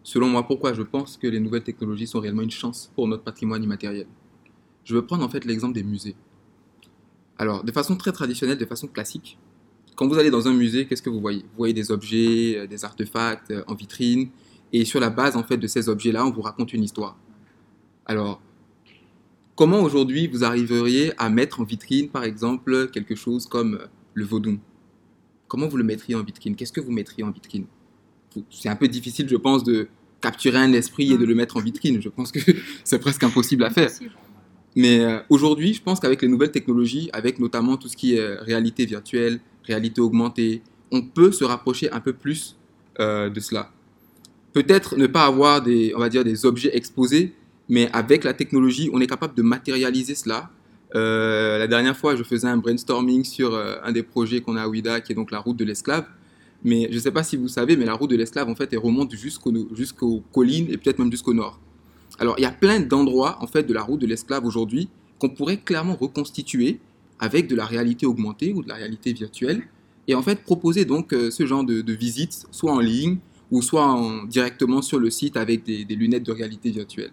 selon 0.03 0.29
moi, 0.29 0.47
pourquoi 0.47 0.73
je 0.73 0.83
pense 0.83 1.17
que 1.17 1.27
les 1.27 1.41
nouvelles 1.41 1.65
technologies 1.65 2.07
sont 2.07 2.21
réellement 2.21 2.43
une 2.43 2.51
chance 2.51 2.93
pour 2.95 3.09
notre 3.09 3.25
patrimoine 3.25 3.63
immatériel. 3.63 4.07
Je 4.85 4.95
veux 4.95 5.05
prendre 5.05 5.25
en 5.25 5.29
fait 5.29 5.45
l'exemple 5.45 5.75
des 5.75 5.83
musées. 5.83 6.15
Alors, 7.39 7.65
de 7.65 7.73
façon 7.73 7.97
très 7.97 8.13
traditionnelle, 8.13 8.59
de 8.59 8.65
façon 8.65 8.87
classique, 8.87 9.39
quand 9.95 10.07
vous 10.07 10.19
allez 10.19 10.31
dans 10.31 10.47
un 10.47 10.53
musée, 10.53 10.87
qu'est-ce 10.87 11.03
que 11.03 11.11
vous 11.11 11.21
voyez? 11.21 11.41
Vous 11.41 11.57
voyez 11.57 11.75
des 11.75 11.91
objets, 11.91 12.59
euh, 12.59 12.67
des 12.67 12.85
artefacts 12.85 13.51
euh, 13.51 13.65
en 13.67 13.75
vitrine, 13.75 14.29
et 14.73 14.85
sur 14.85 15.01
la 15.01 15.11
base 15.11 15.37
en 15.37 15.43
fait 15.43 15.57
de 15.57 15.67
ces 15.67 15.89
objets-là, 15.89 16.27
on 16.27 16.31
vous 16.31 16.43
raconte 16.43 16.73
une 16.73 16.85
histoire. 16.85 17.19
Alors, 18.05 18.41
comment 19.55 19.81
aujourd'hui 19.81 20.29
vous 20.29 20.45
arriveriez 20.45 21.13
à 21.19 21.31
mettre 21.31 21.61
en 21.61 21.65
vitrine, 21.65 22.09
par 22.09 22.25
exemple, 22.25 22.91
quelque 22.91 23.15
chose 23.15 23.47
comme 23.47 23.75
euh, 23.75 23.87
le 24.15 24.25
vaudou? 24.25 24.59
Comment 25.49 25.69
vous 25.69 25.77
le 25.77 25.85
mettriez 25.85 26.15
en 26.15 26.23
vitrine? 26.23 26.57
Qu'est-ce 26.57 26.73
que 26.73 26.81
vous 26.81 26.93
mettriez 26.93 27.25
en 27.25 27.31
vitrine? 27.31 27.67
C'est 28.51 28.69
un 28.69 28.77
peu 28.77 28.89
difficile, 28.89 29.29
je 29.29 29.37
pense, 29.37 29.65
de 29.65 29.89
capturer 30.21 30.59
un 30.59 30.73
esprit 30.73 31.13
et 31.13 31.19
de 31.19 31.25
le 31.25 31.35
mettre 31.35 31.57
en 31.57 31.61
vitrine. 31.61 32.03
Je 32.03 32.09
pense 32.09 32.33
que 32.33 32.41
c'est 32.85 32.99
presque 32.99 33.23
impossible 33.25 33.65
à 33.65 33.71
faire. 33.71 33.91
Mais 34.77 35.23
aujourd'hui, 35.31 35.73
je 35.73 35.83
pense 35.83 36.01
qu'avec 36.01 36.21
les 36.21 36.29
nouvelles 36.29 36.51
technologies, 36.51 37.09
avec 37.15 37.39
notamment 37.39 37.79
tout 37.79 37.89
ce 37.89 37.97
qui 37.97 38.15
est 38.15 38.35
réalité 38.37 38.85
virtuelle, 38.85 39.41
réalité 39.65 40.01
augmentée, 40.01 40.63
on 40.91 41.03
peut 41.03 41.33
se 41.33 41.45
rapprocher 41.45 41.91
un 41.93 42.01
peu 42.01 42.13
plus 42.13 42.57
euh, 43.01 43.29
de 43.29 43.41
cela. 43.41 43.71
Peut-être 44.53 44.97
ne 44.97 45.07
pas 45.07 45.25
avoir 45.25 45.63
des, 45.63 45.93
on 45.95 45.99
va 45.99 46.09
dire, 46.09 46.25
des 46.25 46.47
objets 46.47 46.75
exposés, 46.75 47.35
mais 47.69 47.91
avec 47.93 48.25
la 48.25 48.33
technologie, 48.33 48.89
on 48.93 49.01
est 49.01 49.07
capable 49.07 49.35
de 49.35 49.43
matérialiser 49.43 50.15
cela. 50.15 50.51
Euh, 50.95 51.59
la 51.59 51.67
dernière 51.67 51.97
fois, 51.97 52.17
je 52.17 52.23
faisais 52.23 52.47
un 52.47 52.57
brainstorming 52.57 53.25
sur 53.25 53.55
euh, 53.55 53.77
un 53.83 53.93
des 53.93 54.03
projets 54.03 54.41
qu'on 54.41 54.57
a 54.57 54.63
à 54.63 54.69
Ouida, 54.69 55.01
qui 55.01 55.13
est 55.13 55.15
donc 55.15 55.31
la 55.31 55.41
route 55.41 55.57
de 55.57 55.65
l'esclave. 55.65 56.07
Mais 56.65 56.89
je 56.91 56.95
ne 56.95 57.01
sais 57.01 57.11
pas 57.11 57.23
si 57.23 57.37
vous 57.37 57.49
savez, 57.49 57.77
mais 57.77 57.85
la 57.85 57.93
route 57.93 58.11
de 58.11 58.17
l'esclave, 58.17 58.49
en 58.49 58.55
fait, 58.55 58.73
elle 58.73 58.79
remonte 58.79 59.13
jusqu'aux 59.15 60.23
collines 60.33 60.69
et 60.71 60.79
peut-être 60.79 60.99
même 60.99 61.11
jusqu'au 61.11 61.35
nord. 61.35 61.61
Alors, 62.19 62.35
il 62.39 62.43
y 62.43 62.47
a 62.47 62.53
plein 62.53 62.81
d'endroits, 62.81 63.39
en 63.41 63.47
fait, 63.47 63.65
de 63.65 63.75
la 63.75 63.83
route 63.83 64.01
de 64.01 64.07
l'esclave 64.07 64.45
aujourd'hui 64.45 64.89
qu'on 65.19 65.29
pourrait 65.29 65.59
clairement 65.59 65.97
reconstituer 65.97 66.81
avec 67.19 67.49
de 67.49 67.57
la 67.57 67.65
réalité 67.65 68.07
augmentée 68.07 68.53
ou 68.53 68.63
de 68.63 68.69
la 68.69 68.75
réalité 68.75 69.13
virtuelle, 69.13 69.63
et 70.09 70.15
en 70.15 70.23
fait 70.23 70.43
proposer 70.43 70.85
donc 70.85 71.13
euh, 71.13 71.31
ce 71.31 71.47
genre 71.47 71.65
de, 71.65 71.93
visites, 71.93 72.47
soit 72.51 72.73
en 72.73 72.81
ligne 72.81 73.19
ou 73.51 73.63
soit 73.63 73.99
directement 74.29 74.83
sur 74.83 74.99
le 74.99 75.11
site 75.11 75.37
avec 75.37 75.65
des, 75.65 75.85
lunettes 75.85 76.25
de 76.25 76.33
réalité 76.33 76.71
virtuelle. 76.71 77.13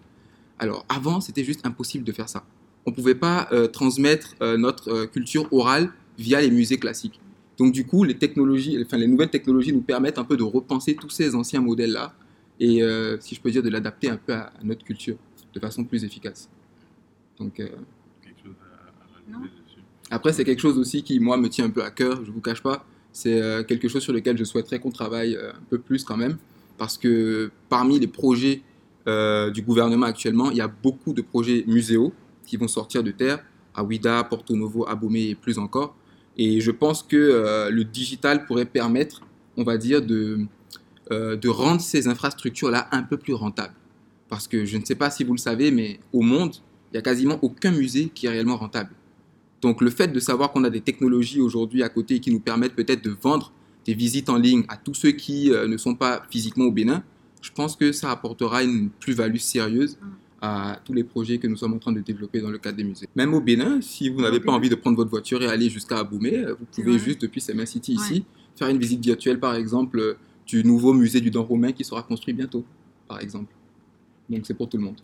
Alors 0.58 0.84
avant, 0.88 1.20
c'était 1.20 1.44
juste 1.44 1.64
impossible 1.64 2.04
de 2.04 2.12
faire 2.12 2.28
ça. 2.28 2.44
On 2.86 2.90
ne 2.90 2.94
pouvait 2.94 3.14
pas 3.14 3.48
euh, 3.52 3.66
transmettre 3.66 4.34
euh, 4.42 4.56
notre 4.56 5.06
culture 5.06 5.50
orale 5.52 5.90
via 6.18 6.40
les 6.40 6.50
musées 6.50 6.78
classiques. 6.78 7.20
Donc 7.56 7.72
du 7.72 7.86
coup, 7.86 8.04
les 8.04 8.18
technologies, 8.18 8.78
enfin 8.84 8.96
les 8.96 9.06
nouvelles 9.06 9.30
technologies 9.30 9.72
nous 9.72 9.80
permettent 9.80 10.18
un 10.18 10.24
peu 10.24 10.36
de 10.36 10.42
repenser 10.42 10.94
tous 10.94 11.10
ces 11.10 11.34
anciens 11.34 11.60
modèles-là 11.60 12.12
et, 12.60 12.80
si 13.20 13.34
je 13.34 13.40
peux 13.40 13.50
dire, 13.50 13.62
de 13.62 13.68
l'adapter 13.68 14.08
un 14.08 14.16
peu 14.16 14.32
à, 14.32 14.52
notre 14.62 14.84
culture 14.84 15.16
de 15.52 15.60
façon 15.60 15.84
plus 15.84 16.04
efficace. 16.04 16.48
Donc, 17.38 17.54
quelque 17.54 18.42
chose 18.42 18.54
à, 18.62 19.36
après, 20.10 20.32
c'est 20.32 20.44
quelque 20.44 20.60
chose 20.60 20.78
aussi 20.78 21.02
qui, 21.02 21.18
moi, 21.18 21.36
me 21.36 21.48
tient 21.48 21.64
un 21.64 21.70
peu 21.70 21.82
à 21.82 21.90
cœur, 21.90 22.20
je 22.24 22.28
ne 22.30 22.34
vous 22.34 22.40
cache 22.40 22.62
pas. 22.62 22.84
C'est 23.12 23.40
euh, 23.40 23.62
quelque 23.62 23.88
chose 23.88 24.02
sur 24.02 24.12
lequel 24.12 24.36
je 24.36 24.44
souhaiterais 24.44 24.78
qu'on 24.78 24.90
travaille 24.90 25.36
euh, 25.36 25.50
un 25.50 25.62
peu 25.70 25.78
plus 25.78 26.04
quand 26.04 26.16
même, 26.16 26.36
parce 26.78 26.98
que 26.98 27.50
parmi 27.68 27.98
les 27.98 28.06
projets 28.06 28.62
euh, 29.06 29.50
du 29.50 29.62
gouvernement 29.62 30.06
actuellement, 30.06 30.50
il 30.50 30.56
y 30.56 30.60
a 30.60 30.68
beaucoup 30.68 31.12
de 31.12 31.22
projets 31.22 31.64
muséaux 31.66 32.12
qui 32.44 32.56
vont 32.56 32.68
sortir 32.68 33.02
de 33.02 33.10
terre, 33.10 33.42
à 33.74 33.82
Ouida, 33.82 34.22
Porto 34.24 34.54
Novo, 34.54 34.86
Abomey 34.88 35.30
et 35.30 35.34
plus 35.34 35.58
encore. 35.58 35.96
Et 36.36 36.60
je 36.60 36.70
pense 36.70 37.02
que 37.02 37.68
le 37.70 37.84
digital 37.84 38.44
pourrait 38.44 38.66
permettre, 38.66 39.22
on 39.56 39.62
va 39.62 39.78
dire, 39.78 40.02
de, 40.02 40.40
de 41.10 41.48
rendre 41.48 41.80
ces 41.80 42.08
infrastructures-là 42.08 42.88
un 42.92 43.02
peu 43.02 43.16
plus 43.16 43.34
rentables. 43.34 43.74
Parce 44.28 44.48
que 44.48 44.64
je 44.64 44.78
ne 44.78 44.84
sais 44.84 44.94
pas 44.94 45.10
si 45.10 45.22
vous 45.24 45.32
le 45.32 45.38
savez, 45.38 45.70
mais 45.70 46.00
au 46.12 46.22
monde, 46.22 46.56
il 46.90 46.94
n'y 46.94 46.98
a 46.98 47.02
quasiment 47.02 47.38
aucun 47.42 47.72
musée 47.72 48.10
qui 48.14 48.26
est 48.26 48.30
réellement 48.30 48.56
rentable. 48.56 48.90
Donc 49.64 49.80
le 49.80 49.90
fait 49.90 50.08
de 50.08 50.20
savoir 50.20 50.52
qu'on 50.52 50.62
a 50.64 50.70
des 50.70 50.82
technologies 50.82 51.40
aujourd'hui 51.40 51.82
à 51.82 51.88
côté 51.88 52.20
qui 52.20 52.30
nous 52.30 52.38
permettent 52.38 52.74
peut-être 52.74 53.02
de 53.02 53.16
vendre 53.22 53.50
des 53.86 53.94
visites 53.94 54.28
en 54.28 54.36
ligne 54.36 54.64
à 54.68 54.76
tous 54.76 54.92
ceux 54.92 55.12
qui 55.12 55.50
euh, 55.50 55.66
ne 55.66 55.76
sont 55.78 55.94
pas 55.94 56.22
physiquement 56.30 56.66
au 56.66 56.70
Bénin, 56.70 57.02
je 57.40 57.50
pense 57.50 57.74
que 57.74 57.90
ça 57.92 58.10
apportera 58.10 58.62
une 58.62 58.90
plus-value 58.90 59.38
sérieuse 59.38 59.98
à 60.40 60.78
tous 60.84 60.92
les 60.92 61.04
projets 61.04 61.38
que 61.38 61.46
nous 61.46 61.56
sommes 61.56 61.72
en 61.72 61.78
train 61.78 61.92
de 61.92 62.00
développer 62.00 62.40
dans 62.40 62.50
le 62.50 62.58
cadre 62.58 62.76
des 62.76 62.84
musées. 62.84 63.08
Même 63.16 63.32
au 63.32 63.40
Bénin, 63.40 63.80
si 63.80 64.10
vous 64.10 64.20
n'avez 64.20 64.40
pas 64.40 64.52
envie 64.52 64.68
de 64.68 64.74
prendre 64.74 64.96
votre 64.96 65.10
voiture 65.10 65.42
et 65.42 65.46
aller 65.46 65.70
jusqu'à 65.70 65.98
Aboumé, 65.98 66.36
euh, 66.36 66.54
vous 66.58 66.66
pouvez 66.82 66.98
juste 66.98 67.22
depuis 67.22 67.40
Sema 67.40 67.64
City 67.64 67.94
ici 67.94 68.24
faire 68.56 68.68
une 68.68 68.78
visite 68.78 69.02
virtuelle 69.02 69.40
par 69.40 69.54
exemple 69.54 69.98
euh, 69.98 70.14
du 70.46 70.64
nouveau 70.64 70.92
musée 70.92 71.20
du 71.20 71.30
Don 71.30 71.44
romain 71.44 71.72
qui 71.72 71.84
sera 71.84 72.02
construit 72.02 72.34
bientôt, 72.34 72.64
par 73.08 73.20
exemple. 73.20 73.52
Donc 74.28 74.46
c'est 74.46 74.54
pour 74.54 74.68
tout 74.68 74.76
le 74.76 74.84
monde. 74.84 75.00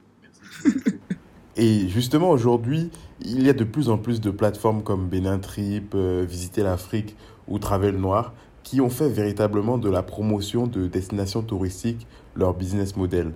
Et 1.56 1.88
justement, 1.88 2.30
aujourd'hui, 2.30 2.90
il 3.20 3.42
y 3.42 3.48
a 3.48 3.52
de 3.52 3.64
plus 3.64 3.90
en 3.90 3.98
plus 3.98 4.20
de 4.20 4.30
plateformes 4.30 4.82
comme 4.82 5.08
Benin 5.08 5.38
Trip, 5.38 5.92
euh, 5.94 6.24
Visiter 6.26 6.62
l'Afrique 6.62 7.16
ou 7.48 7.58
Travel 7.58 7.96
Noir 7.96 8.32
qui 8.62 8.80
ont 8.80 8.90
fait 8.90 9.08
véritablement 9.08 9.78
de 9.78 9.88
la 9.88 10.02
promotion 10.02 10.66
de 10.66 10.86
destinations 10.86 11.42
touristiques 11.42 12.06
leur 12.36 12.54
business 12.54 12.96
model. 12.96 13.32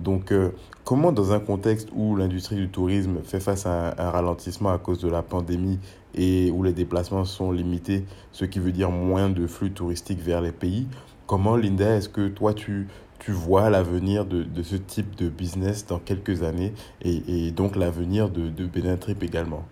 Donc, 0.00 0.32
euh, 0.32 0.50
comment 0.84 1.12
dans 1.12 1.32
un 1.32 1.38
contexte 1.38 1.88
où 1.94 2.16
l'industrie 2.16 2.56
du 2.56 2.68
tourisme 2.68 3.18
fait 3.22 3.38
face 3.38 3.66
à 3.66 3.94
un, 3.96 4.10
ralentissement 4.10 4.70
à 4.70 4.78
cause 4.78 4.98
de 4.98 5.08
la 5.08 5.22
pandémie 5.22 5.78
et 6.14 6.50
où 6.50 6.62
les 6.62 6.72
déplacements 6.72 7.24
sont 7.24 7.52
limités, 7.52 8.04
ce 8.32 8.44
qui 8.44 8.58
veut 8.58 8.72
dire 8.72 8.90
moins 8.90 9.28
de 9.30 9.46
flux 9.46 9.70
touristiques 9.70 10.20
vers 10.20 10.40
les 10.40 10.52
pays, 10.52 10.86
comment, 11.26 11.56
Linda, 11.56 11.96
est-ce 11.96 12.08
que 12.08 12.28
toi, 12.28 12.54
tu, 12.54 12.88
tu 13.18 13.32
vois 13.32 13.70
l'avenir 13.70 14.24
de, 14.26 14.42
de, 14.42 14.62
ce 14.62 14.76
type 14.76 15.14
de 15.16 15.28
business 15.28 15.86
dans 15.86 15.98
quelques 15.98 16.42
années 16.42 16.72
et, 17.02 17.46
et 17.46 17.50
donc 17.50 17.76
l'avenir 17.76 18.30
de, 18.30 18.48
de 18.48 18.66
Benin 18.66 18.96
Trip 18.96 19.22
également? 19.22 19.66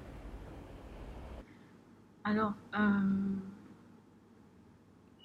Alors, 2.24 2.52
euh, 2.78 2.78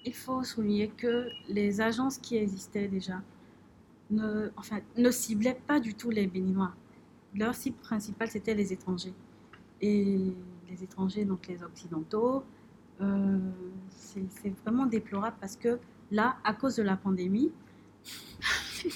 il 0.04 0.14
faut 0.14 0.42
souligner 0.42 0.88
que 0.88 1.28
les 1.48 1.80
agences 1.80 2.18
qui 2.18 2.36
existaient 2.36 2.88
déjà 2.88 3.20
ne, 4.10 4.50
enfin, 4.56 4.78
ne 4.96 5.10
ciblaient 5.10 5.60
pas 5.66 5.80
du 5.80 5.94
tout 5.94 6.10
les 6.10 6.26
Béninois. 6.26 6.72
Leur 7.34 7.54
cible 7.54 7.76
principale, 7.76 8.28
c'était 8.28 8.54
les 8.54 8.72
étrangers. 8.72 9.14
Et 9.80 10.32
les 10.70 10.82
étrangers, 10.82 11.24
donc 11.24 11.46
les 11.48 11.62
Occidentaux, 11.62 12.44
euh, 13.00 13.38
c'est 13.90 14.54
vraiment 14.64 14.86
déplorable 14.86 15.36
parce 15.40 15.56
que 15.56 15.78
là, 16.10 16.36
à 16.44 16.54
cause 16.54 16.76
de 16.76 16.82
la 16.82 16.96
pandémie, 16.96 17.52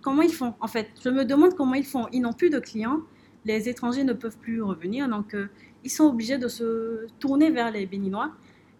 comment 0.00 0.22
ils 0.22 0.32
font 0.32 0.54
En 0.60 0.68
fait, 0.68 0.90
je 1.02 1.08
me 1.08 1.24
demande 1.24 1.54
comment 1.54 1.74
ils 1.74 1.86
font. 1.86 2.06
Ils 2.12 2.20
n'ont 2.20 2.32
plus 2.32 2.50
de 2.50 2.58
clients, 2.58 3.00
les 3.44 3.68
étrangers 3.68 4.04
ne 4.04 4.12
peuvent 4.12 4.38
plus 4.38 4.62
revenir, 4.62 5.08
donc 5.08 5.34
euh, 5.34 5.48
ils 5.84 5.90
sont 5.90 6.04
obligés 6.04 6.38
de 6.38 6.48
se 6.48 7.06
tourner 7.18 7.50
vers 7.50 7.70
les 7.70 7.86
Béninois. 7.86 8.32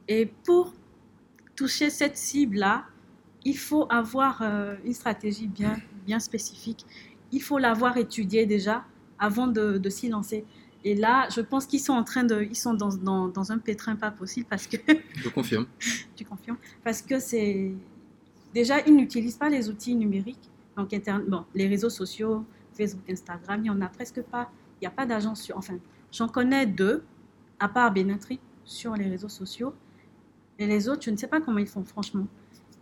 Et 0.09 0.27
pour 0.45 0.73
toucher 1.57 1.91
cette 1.91 2.17
cible-là, 2.17 2.85
il 3.45 3.59
faut 3.59 3.87
avoir 3.91 4.43
euh, 4.43 4.77
une 4.85 4.93
stratégie 4.93 5.49
bien, 5.49 5.77
bien 6.07 6.21
spécifique. 6.21 6.87
Il 7.33 7.43
faut 7.43 7.59
l'avoir 7.59 7.97
étudiée 7.97 8.47
déjà 8.47 8.85
avant 9.19 9.47
de, 9.47 9.79
de 9.79 9.91
s'y 9.91 10.09
lancer. 10.09 10.45
Et 10.85 10.95
là, 10.95 11.29
je 11.35 11.41
pense 11.41 11.67
qu'ils 11.67 11.81
sont 11.81 11.93
en 11.93 12.03
train 12.03 12.25
de, 12.25 12.43
ils 12.43 12.57
sont 12.57 12.75
dans, 12.75 12.95
dans, 12.95 13.29
dans 13.29 13.53
un 13.53 13.59
pétrin 13.59 13.95
pas 13.97 14.11
possible 14.11 14.47
parce 14.49 14.67
que. 14.67 14.77
Je 15.15 15.29
confirme. 15.29 15.67
tu 16.17 16.25
confirmes? 16.25 16.57
Parce 16.83 17.03
que 17.03 17.21
c'est 17.21 17.73
déjà 18.53 18.81
ils 18.87 18.95
n'utilisent 18.95 19.37
pas 19.37 19.49
les 19.49 19.69
outils 19.71 19.95
numériques, 19.95 20.51
donc 20.77 20.93
internet, 20.93 21.29
bon, 21.29 21.45
les 21.55 21.69
réseaux 21.69 21.91
sociaux, 21.91 22.45
Facebook, 22.75 23.09
Instagram, 23.09 23.61
il 23.63 23.67
y 23.69 23.71
en 23.71 23.81
a 23.81 23.89
presque 23.89 24.23
pas. 24.23 24.51
Il 24.81 24.85
n'y 24.85 24.89
a 24.89 24.91
pas 24.91 25.07
d'agence 25.07 25.43
sur. 25.43 25.57
Enfin, 25.57 25.79
j'en 26.11 26.29
connais 26.29 26.67
deux, 26.67 27.05
à 27.61 27.69
part 27.69 27.93
Benetri, 27.93 28.41
sur 28.65 28.95
les 28.95 29.09
réseaux 29.09 29.29
sociaux. 29.29 29.75
Et 30.59 30.67
les 30.67 30.89
autres, 30.89 31.03
je 31.03 31.11
ne 31.11 31.17
sais 31.17 31.29
pas 31.29 31.41
comment 31.41 31.59
ils 31.59 31.67
font, 31.67 31.85
franchement. 31.85 32.27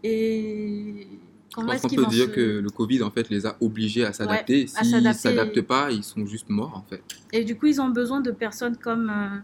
Et 0.02 1.06
comment 1.54 1.68
Je 1.70 1.74
est-ce 1.74 1.82
pense 1.82 1.90
qu'on 1.96 2.04
peut 2.04 2.10
dire 2.10 2.26
se- 2.26 2.30
que 2.30 2.58
le 2.60 2.70
Covid, 2.70 3.02
en 3.02 3.10
fait, 3.10 3.28
les 3.30 3.46
a 3.46 3.56
obligés 3.60 4.04
à 4.04 4.12
s'adapter. 4.12 4.66
à 4.76 4.84
S'ils 4.84 5.02
ne 5.02 5.12
s'adaptent 5.12 5.62
pas, 5.62 5.90
ils 5.90 6.04
sont 6.04 6.24
juste 6.26 6.48
morts, 6.48 6.76
en 6.76 6.82
fait. 6.82 7.02
Et 7.32 7.44
du 7.44 7.56
coup, 7.56 7.66
ils 7.66 7.80
ont 7.80 7.88
besoin 7.90 8.20
de 8.20 8.30
personnes 8.30 8.76
comme 8.76 9.10
euh, 9.10 9.38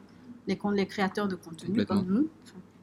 les, 0.74 0.86
créateurs 0.86 1.28
de 1.28 1.34
contenu, 1.36 1.84
comme 1.84 2.06
nous, 2.06 2.28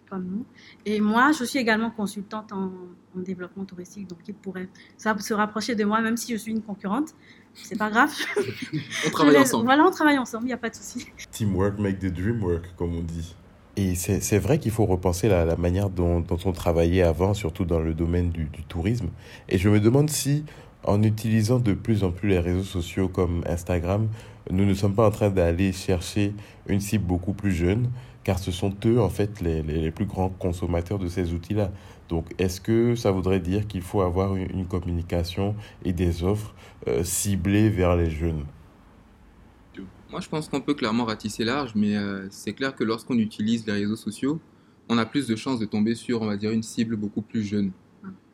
comme 0.09 0.25
nous. 0.25 0.45
Et 0.85 0.99
moi, 0.99 1.31
je 1.31 1.43
suis 1.43 1.59
également 1.59 1.89
consultante 1.89 2.51
en, 2.53 2.71
en 3.15 3.19
développement 3.19 3.65
touristique, 3.65 4.07
donc 4.07 4.19
ils 4.27 4.33
pourraient 4.33 4.69
ça, 4.97 5.17
se 5.17 5.33
rapprocher 5.33 5.73
de 5.75 5.83
moi, 5.85 6.01
même 6.01 6.17
si 6.17 6.31
je 6.33 6.37
suis 6.37 6.51
une 6.51 6.61
concurrente. 6.61 7.13
C'est 7.55 7.77
pas 7.77 7.89
grave. 7.91 8.11
On 9.07 9.09
travaille 9.11 9.33
les- 9.35 9.39
ensemble. 9.41 9.65
Voilà, 9.65 9.85
on 9.85 9.91
travaille 9.91 10.17
ensemble, 10.17 10.45
il 10.45 10.47
n'y 10.47 10.53
a 10.53 10.57
pas 10.57 10.69
de 10.71 10.75
souci. 10.75 11.05
Teamwork 11.31 11.77
make 11.77 11.99
the 11.99 12.07
dream 12.11 12.43
work, 12.43 12.75
comme 12.75 12.95
on 12.95 13.01
dit. 13.03 13.35
Et 13.75 13.95
c'est 13.95 14.37
vrai 14.37 14.59
qu'il 14.59 14.71
faut 14.71 14.85
repenser 14.85 15.27
la, 15.27 15.55
manière 15.55 15.89
dont, 15.89 16.23
on 16.45 16.51
travaillait 16.51 17.01
avant, 17.01 17.33
surtout 17.33 17.65
dans 17.65 17.79
le 17.79 17.95
domaine 17.95 18.29
du, 18.29 18.45
du 18.45 18.63
tourisme. 18.63 19.07
Et 19.49 19.57
je 19.57 19.67
me 19.67 19.79
demande 19.79 20.11
si, 20.11 20.45
en 20.83 21.01
utilisant 21.01 21.59
de 21.59 21.73
plus 21.73 22.03
en 22.03 22.11
plus 22.11 22.29
les 22.29 22.39
réseaux 22.39 22.63
sociaux 22.63 23.07
comme 23.07 23.43
Instagram, 23.47 24.09
nous 24.51 24.65
ne 24.65 24.73
sommes 24.75 24.93
pas 24.93 25.07
en 25.07 25.11
train 25.11 25.29
d'aller 25.31 25.71
chercher 25.71 26.33
une 26.67 26.81
cible 26.81 27.05
beaucoup 27.05 27.33
plus 27.33 27.51
jeune, 27.51 27.89
car 28.23 28.37
ce 28.37 28.51
sont 28.51 28.73
eux, 28.85 29.01
en 29.01 29.09
fait, 29.09 29.41
les, 29.41 29.63
les, 29.63 29.91
plus 29.91 30.05
grands 30.05 30.29
consommateurs 30.29 30.99
de 30.99 31.07
ces 31.07 31.33
outils-là. 31.33 31.71
Donc, 32.09 32.33
est-ce 32.37 32.61
que 32.61 32.95
ça 32.95 33.11
voudrait 33.11 33.39
dire 33.39 33.67
qu'il 33.67 33.81
faut 33.81 34.01
avoir 34.01 34.35
une, 34.35 34.51
une 34.51 34.65
communication 34.65 35.55
et 35.83 35.93
des 35.93 36.23
offres 36.23 36.53
euh, 36.87 37.03
ciblées 37.03 37.69
vers 37.69 37.95
les 37.95 38.11
jeunes? 38.11 38.45
Moi, 40.13 40.21
je 40.21 40.29
pense 40.29 40.47
qu'on 40.47 40.61
peut 40.61 40.75
clairement 40.75 41.05
ratisser 41.05 41.43
large, 41.43 41.71
mais 41.73 41.97
euh, 41.97 42.27
c'est 42.29 42.53
clair 42.53 42.75
que 42.75 42.83
lorsqu'on 42.83 43.17
utilise 43.17 43.65
les 43.65 43.73
réseaux 43.73 43.95
sociaux, 43.95 44.39
on 44.87 44.99
a 44.99 45.07
plus 45.07 45.25
de 45.25 45.35
chances 45.35 45.57
de 45.59 45.65
tomber 45.65 45.95
sur, 45.95 46.21
on 46.21 46.27
va 46.27 46.37
dire, 46.37 46.51
une 46.51 46.61
cible 46.61 46.95
beaucoup 46.95 47.23
plus 47.23 47.41
jeune. 47.43 47.71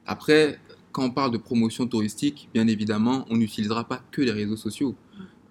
Après, 0.05 0.59
quand 0.91 1.05
on 1.05 1.11
parle 1.11 1.31
de 1.31 1.37
promotion 1.37 1.87
touristique, 1.87 2.49
bien 2.53 2.67
évidemment, 2.67 3.25
on 3.29 3.37
n'utilisera 3.37 3.85
pas 3.87 4.03
que 4.11 4.21
les 4.21 4.33
réseaux 4.33 4.57
sociaux. 4.57 4.93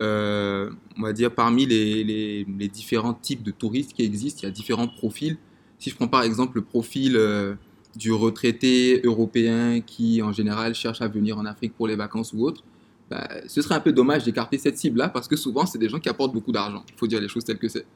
Euh, 0.03 0.71
on 0.99 1.03
va 1.03 1.15
dire, 1.15 1.35
parmi 1.35 1.65
les, 1.65 2.05
les- 2.05 2.45
les 2.45 2.69
différents 2.69 3.15
types 3.15 3.43
de 3.43 3.51
touristes 3.51 3.95
qui 3.95 4.03
existent, 4.03 4.41
il 4.43 4.47
y 4.47 4.49
a 4.49 4.53
différents 4.53 4.87
profils. 4.89 5.39
Si 5.79 5.89
je 5.89 5.97
prends 5.97 6.09
par 6.09 6.25
exemple 6.25 6.59
le 6.59 6.63
profil 6.65 7.17
euh, 7.17 7.55
du 7.97 8.13
retraité 8.13 9.01
européen 9.03 9.81
qui, 9.81 10.21
en 10.23 10.33
général, 10.33 10.75
cherche 10.75 11.01
à 11.01 11.09
venir 11.09 11.39
en 11.39 11.47
Afrique 11.47 11.75
pour 11.75 11.89
les 11.89 11.97
vacances 11.97 12.35
ou 12.35 12.43
autre, 12.45 12.65
bah, 13.11 13.27
ce 13.47 13.63
serait 13.63 13.75
un 13.75 13.81
peu 13.81 13.93
dommage 13.93 14.25
d'écarter 14.25 14.59
cette 14.59 14.77
cible-là 14.77 15.09
parce 15.09 15.29
que 15.29 15.37
souvent, 15.37 15.65
c'est 15.67 15.79
des 15.79 15.89
gens 15.89 15.99
qui 15.99 16.09
apportent 16.09 16.35
beaucoup 16.35 16.53
d'argent. 16.53 16.85
Il 16.89 16.99
faut 16.99 17.07
dire 17.07 17.21
les 17.21 17.29
choses 17.29 17.45
telles 17.45 17.59
que 17.59 17.69
c'est. 17.69 17.87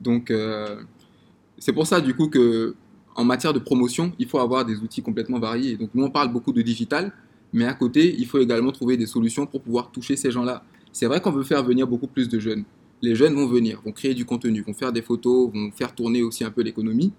Donc, 0.00 0.30
euh, 0.30 0.82
c'est 1.58 1.72
pour 1.72 1.86
ça, 1.86 2.00
du 2.00 2.14
coup, 2.14 2.28
que 2.28 2.74
en 3.14 3.24
matière 3.24 3.52
de 3.52 3.58
promotion, 3.58 4.12
il 4.18 4.26
faut 4.26 4.38
avoir 4.38 4.64
des 4.64 4.78
outils 4.78 5.02
complètement 5.02 5.38
variés. 5.38 5.76
Donc, 5.76 5.90
nous, 5.94 6.04
on 6.04 6.10
parle 6.10 6.32
beaucoup 6.32 6.52
de 6.52 6.62
digital, 6.62 7.12
mais 7.52 7.66
à 7.66 7.74
côté, 7.74 8.14
il 8.18 8.26
faut 8.26 8.38
également 8.38 8.72
trouver 8.72 8.96
des 8.96 9.06
solutions 9.06 9.46
pour 9.46 9.60
pouvoir 9.62 9.90
toucher 9.92 10.16
ces 10.16 10.30
gens-là. 10.30 10.64
C'est 10.92 11.06
vrai 11.06 11.20
qu'on 11.20 11.30
veut 11.30 11.44
faire 11.44 11.62
venir 11.62 11.86
beaucoup 11.86 12.06
plus 12.06 12.28
de 12.28 12.38
jeunes. 12.38 12.64
Les 13.02 13.14
jeunes 13.14 13.34
vont 13.34 13.46
venir, 13.46 13.82
vont 13.84 13.92
créer 13.92 14.14
du 14.14 14.24
contenu, 14.24 14.62
vont 14.62 14.72
faire 14.72 14.92
des 14.92 15.02
photos, 15.02 15.52
vont 15.52 15.70
faire 15.72 15.94
tourner 15.94 16.22
aussi 16.22 16.42
un 16.42 16.50
peu 16.50 16.62
l'économie. 16.62 17.12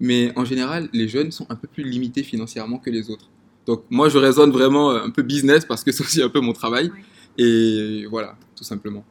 Mais 0.00 0.32
en 0.36 0.44
général, 0.44 0.88
les 0.92 1.08
jeunes 1.08 1.30
sont 1.30 1.46
un 1.48 1.56
peu 1.56 1.68
plus 1.68 1.84
limités 1.84 2.22
financièrement 2.22 2.78
que 2.78 2.90
les 2.90 3.10
autres. 3.10 3.28
Donc 3.66 3.82
moi, 3.90 4.08
je 4.08 4.18
raisonne 4.18 4.52
vraiment 4.52 4.92
euh, 4.92 5.04
un 5.04 5.10
peu 5.10 5.22
business 5.22 5.64
parce 5.64 5.84
que 5.84 5.92
c'est 5.92 6.02
aussi 6.02 6.22
un 6.22 6.28
peu 6.28 6.40
mon 6.40 6.52
travail. 6.52 6.90
Ouais. 6.90 7.44
Et 7.44 8.06
voilà, 8.06 8.36
tout 8.54 8.64
simplement. 8.64 9.04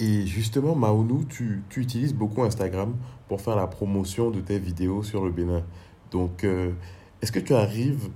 Et 0.00 0.26
justement, 0.26 0.74
Maounou, 0.74 1.24
tu, 1.28 1.62
tu 1.68 1.80
utilises 1.80 2.14
beaucoup 2.14 2.42
Instagram 2.42 2.96
pour 3.28 3.40
faire 3.40 3.54
la 3.54 3.68
promotion 3.68 4.30
de 4.30 4.40
tes 4.40 4.58
vidéos 4.58 5.02
sur 5.04 5.24
le 5.24 5.30
Bénin. 5.30 5.62
Donc, 6.10 6.42
euh, 6.42 6.72
est-ce 7.20 7.30
que 7.30 7.38
tu 7.38 7.54
arrives 7.54 8.08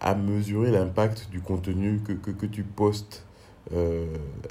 à 0.00 0.14
mesurer 0.14 0.70
l'impact 0.70 1.28
du 1.30 1.40
contenu 1.40 2.00
que, 2.06 2.12
que, 2.12 2.30
que 2.30 2.46
tu 2.46 2.62
postes 2.62 3.26
euh, 3.74 4.06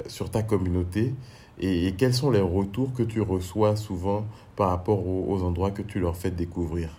sur 0.06 0.30
ta 0.30 0.42
communauté? 0.42 1.14
Et, 1.58 1.88
et 1.88 1.92
quels 1.92 2.14
sont 2.14 2.30
les 2.30 2.40
retours 2.40 2.92
que 2.92 3.02
tu 3.02 3.20
reçois 3.20 3.74
souvent 3.74 4.26
par 4.54 4.68
rapport 4.68 5.06
aux, 5.06 5.26
aux 5.28 5.42
endroits 5.42 5.72
que 5.72 5.82
tu 5.82 5.98
leur 5.98 6.16
fais 6.16 6.30
découvrir? 6.30 6.90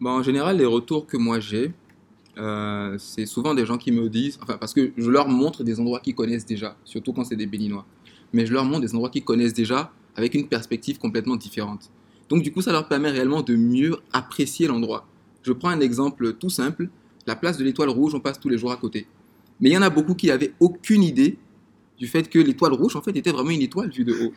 Bon, 0.00 0.10
en 0.10 0.22
général, 0.22 0.58
les 0.58 0.64
retours 0.64 1.06
que 1.06 1.16
moi 1.16 1.40
j'ai, 1.40 1.72
euh, 2.36 2.96
c'est 2.98 3.26
souvent 3.26 3.54
des 3.54 3.64
gens 3.64 3.78
qui 3.78 3.92
me 3.92 4.08
disent, 4.08 4.38
enfin 4.42 4.56
parce 4.58 4.74
que 4.74 4.92
je 4.96 5.10
leur 5.10 5.28
montre 5.28 5.62
des 5.62 5.78
endroits 5.78 6.00
qu'ils 6.00 6.14
connaissent 6.14 6.46
déjà, 6.46 6.76
surtout 6.84 7.12
quand 7.12 7.24
c'est 7.24 7.36
des 7.36 7.46
Béninois. 7.46 7.86
Mais 8.32 8.44
je 8.46 8.52
leur 8.52 8.64
montre 8.64 8.80
des 8.80 8.92
endroits 8.94 9.10
qu'ils 9.10 9.24
connaissent 9.24 9.54
déjà 9.54 9.92
avec 10.16 10.34
une 10.34 10.48
perspective 10.48 10.98
complètement 10.98 11.36
différente. 11.36 11.90
Donc 12.28 12.42
du 12.42 12.52
coup, 12.52 12.62
ça 12.62 12.72
leur 12.72 12.88
permet 12.88 13.10
réellement 13.10 13.42
de 13.42 13.54
mieux 13.54 13.96
apprécier 14.12 14.66
l'endroit. 14.66 15.06
Je 15.42 15.52
prends 15.52 15.68
un 15.68 15.80
exemple 15.80 16.34
tout 16.34 16.50
simple. 16.50 16.88
La 17.26 17.36
place 17.36 17.56
de 17.56 17.64
l'Étoile 17.64 17.90
Rouge, 17.90 18.14
on 18.14 18.20
passe 18.20 18.40
tous 18.40 18.48
les 18.48 18.58
jours 18.58 18.72
à 18.72 18.76
côté. 18.76 19.06
Mais 19.60 19.70
il 19.70 19.72
y 19.72 19.78
en 19.78 19.82
a 19.82 19.90
beaucoup 19.90 20.14
qui 20.14 20.26
n'avaient 20.26 20.52
aucune 20.58 21.02
idée 21.02 21.38
du 21.98 22.08
fait 22.08 22.28
que 22.28 22.38
l'Étoile 22.38 22.72
Rouge, 22.72 22.96
en 22.96 23.02
fait, 23.02 23.16
était 23.16 23.30
vraiment 23.30 23.50
une 23.50 23.62
étoile 23.62 23.90
vue 23.90 24.04
de 24.04 24.12
haut. 24.12 24.32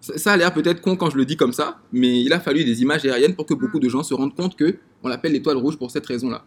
Ça, 0.00 0.32
a 0.32 0.36
l'air 0.36 0.54
peut-être 0.54 0.80
con 0.80 0.96
quand 0.96 1.10
je 1.10 1.18
le 1.18 1.26
dis 1.26 1.36
comme 1.36 1.52
ça, 1.52 1.78
mais 1.92 2.22
il 2.22 2.32
a 2.32 2.40
fallu 2.40 2.64
des 2.64 2.80
images 2.80 3.04
aériennes 3.04 3.34
pour 3.34 3.44
que 3.44 3.52
beaucoup 3.52 3.78
de 3.78 3.88
gens 3.88 4.02
se 4.02 4.14
rendent 4.14 4.34
compte 4.34 4.56
que 4.56 4.76
on 5.02 5.08
l'appelle 5.08 5.32
l'Étoile 5.32 5.58
Rouge 5.58 5.76
pour 5.76 5.90
cette 5.90 6.06
raison-là. 6.06 6.42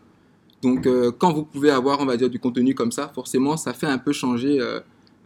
Donc, 0.64 0.88
euh, 0.88 1.12
quand 1.12 1.34
vous 1.34 1.44
pouvez 1.44 1.70
avoir, 1.70 2.00
on 2.00 2.06
va 2.06 2.18
dire, 2.18 2.30
du 2.30 2.40
contenu 2.40 2.74
comme 2.74 2.92
ça, 2.92 3.12
forcément, 3.14 3.56
ça 3.56 3.74
fait 3.74 3.86
un 3.86 4.00
peu 4.00 4.12
changer, 4.12 4.60
euh, 4.60 4.80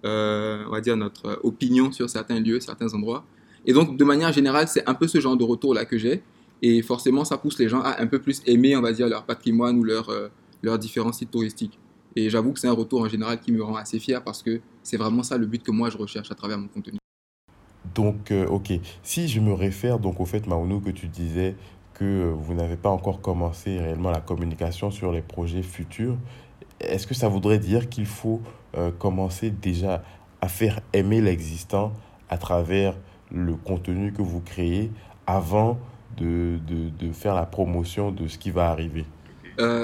euh, 0.03 0.63
on 0.67 0.71
va 0.71 0.81
dire, 0.81 0.97
notre 0.97 1.39
opinion 1.43 1.91
sur 1.91 2.09
certains 2.09 2.39
lieux, 2.39 2.59
certains 2.59 2.93
endroits. 2.93 3.23
Et 3.65 3.71
donc, 3.71 3.95
de 3.95 4.03
manière 4.03 4.33
générale, 4.33 4.67
c'est 4.67 4.87
un 4.89 4.93
peu 4.93 5.07
ce 5.07 5.21
genre 5.21 5.37
de 5.37 5.43
retour-là 5.43 5.85
que 5.85 5.97
j'ai. 5.97 6.21
Et 6.61 6.81
forcément, 6.81 7.23
ça 7.23 7.37
pousse 7.37 7.57
les 7.59 7.69
gens 7.69 7.81
à 7.81 8.01
un 8.01 8.07
peu 8.07 8.19
plus 8.19 8.41
aimer, 8.45 8.75
on 8.75 8.81
va 8.81 8.91
dire, 8.91 9.07
leur 9.07 9.25
patrimoine 9.25 9.77
ou 9.77 9.83
leur, 9.83 10.11
leurs 10.63 10.79
différents 10.79 11.13
sites 11.13 11.31
touristiques. 11.31 11.79
Et 12.15 12.29
j'avoue 12.29 12.51
que 12.51 12.59
c'est 12.59 12.67
un 12.67 12.73
retour 12.73 13.01
en 13.01 13.07
général 13.07 13.39
qui 13.39 13.51
me 13.51 13.63
rend 13.63 13.75
assez 13.75 13.99
fier 13.99 14.23
parce 14.23 14.41
que 14.41 14.59
c'est 14.81 14.97
vraiment 14.97 15.21
ça 15.21 15.37
le 15.37 15.45
but 15.45 15.61
que 15.61 15.71
moi 15.71 15.91
je 15.91 15.97
recherche 15.97 16.31
à 16.31 16.35
travers 16.35 16.57
mon 16.57 16.67
contenu. 16.67 16.97
Donc, 17.95 18.31
euh, 18.31 18.47
ok, 18.47 18.73
si 19.03 19.27
je 19.27 19.39
me 19.39 19.53
réfère 19.53 19.99
donc 19.99 20.19
au 20.19 20.25
fait, 20.25 20.47
Maounou, 20.47 20.79
que 20.79 20.89
tu 20.89 21.07
disais 21.07 21.55
que 21.93 22.05
euh, 22.05 22.33
vous 22.33 22.53
n'avez 22.53 22.77
pas 22.77 22.89
encore 22.89 23.21
commencé 23.21 23.79
réellement 23.79 24.11
la 24.11 24.21
communication 24.21 24.91
sur 24.91 25.11
les 25.11 25.21
projets 25.21 25.63
futurs, 25.63 26.17
est-ce 26.79 27.07
que 27.07 27.13
ça 27.13 27.27
voudrait 27.27 27.59
dire 27.59 27.89
qu'il 27.89 28.05
faut 28.05 28.41
euh, 28.75 28.91
commencer 28.91 29.49
déjà 29.49 30.03
à 30.41 30.47
faire 30.47 30.79
aimer 30.93 31.21
l'existant 31.21 31.93
à 32.29 32.37
travers 32.37 32.95
le 33.31 33.55
contenu 33.55 34.13
que 34.13 34.21
vous 34.21 34.41
créez 34.41 34.91
avant 35.25 35.77
de, 36.17 36.59
de, 36.67 36.89
de 36.89 37.11
faire 37.11 37.33
la 37.33 37.45
promotion 37.45 38.11
de 38.11 38.27
ce 38.27 38.37
qui 38.37 38.51
va 38.51 38.69
arriver? 38.69 39.05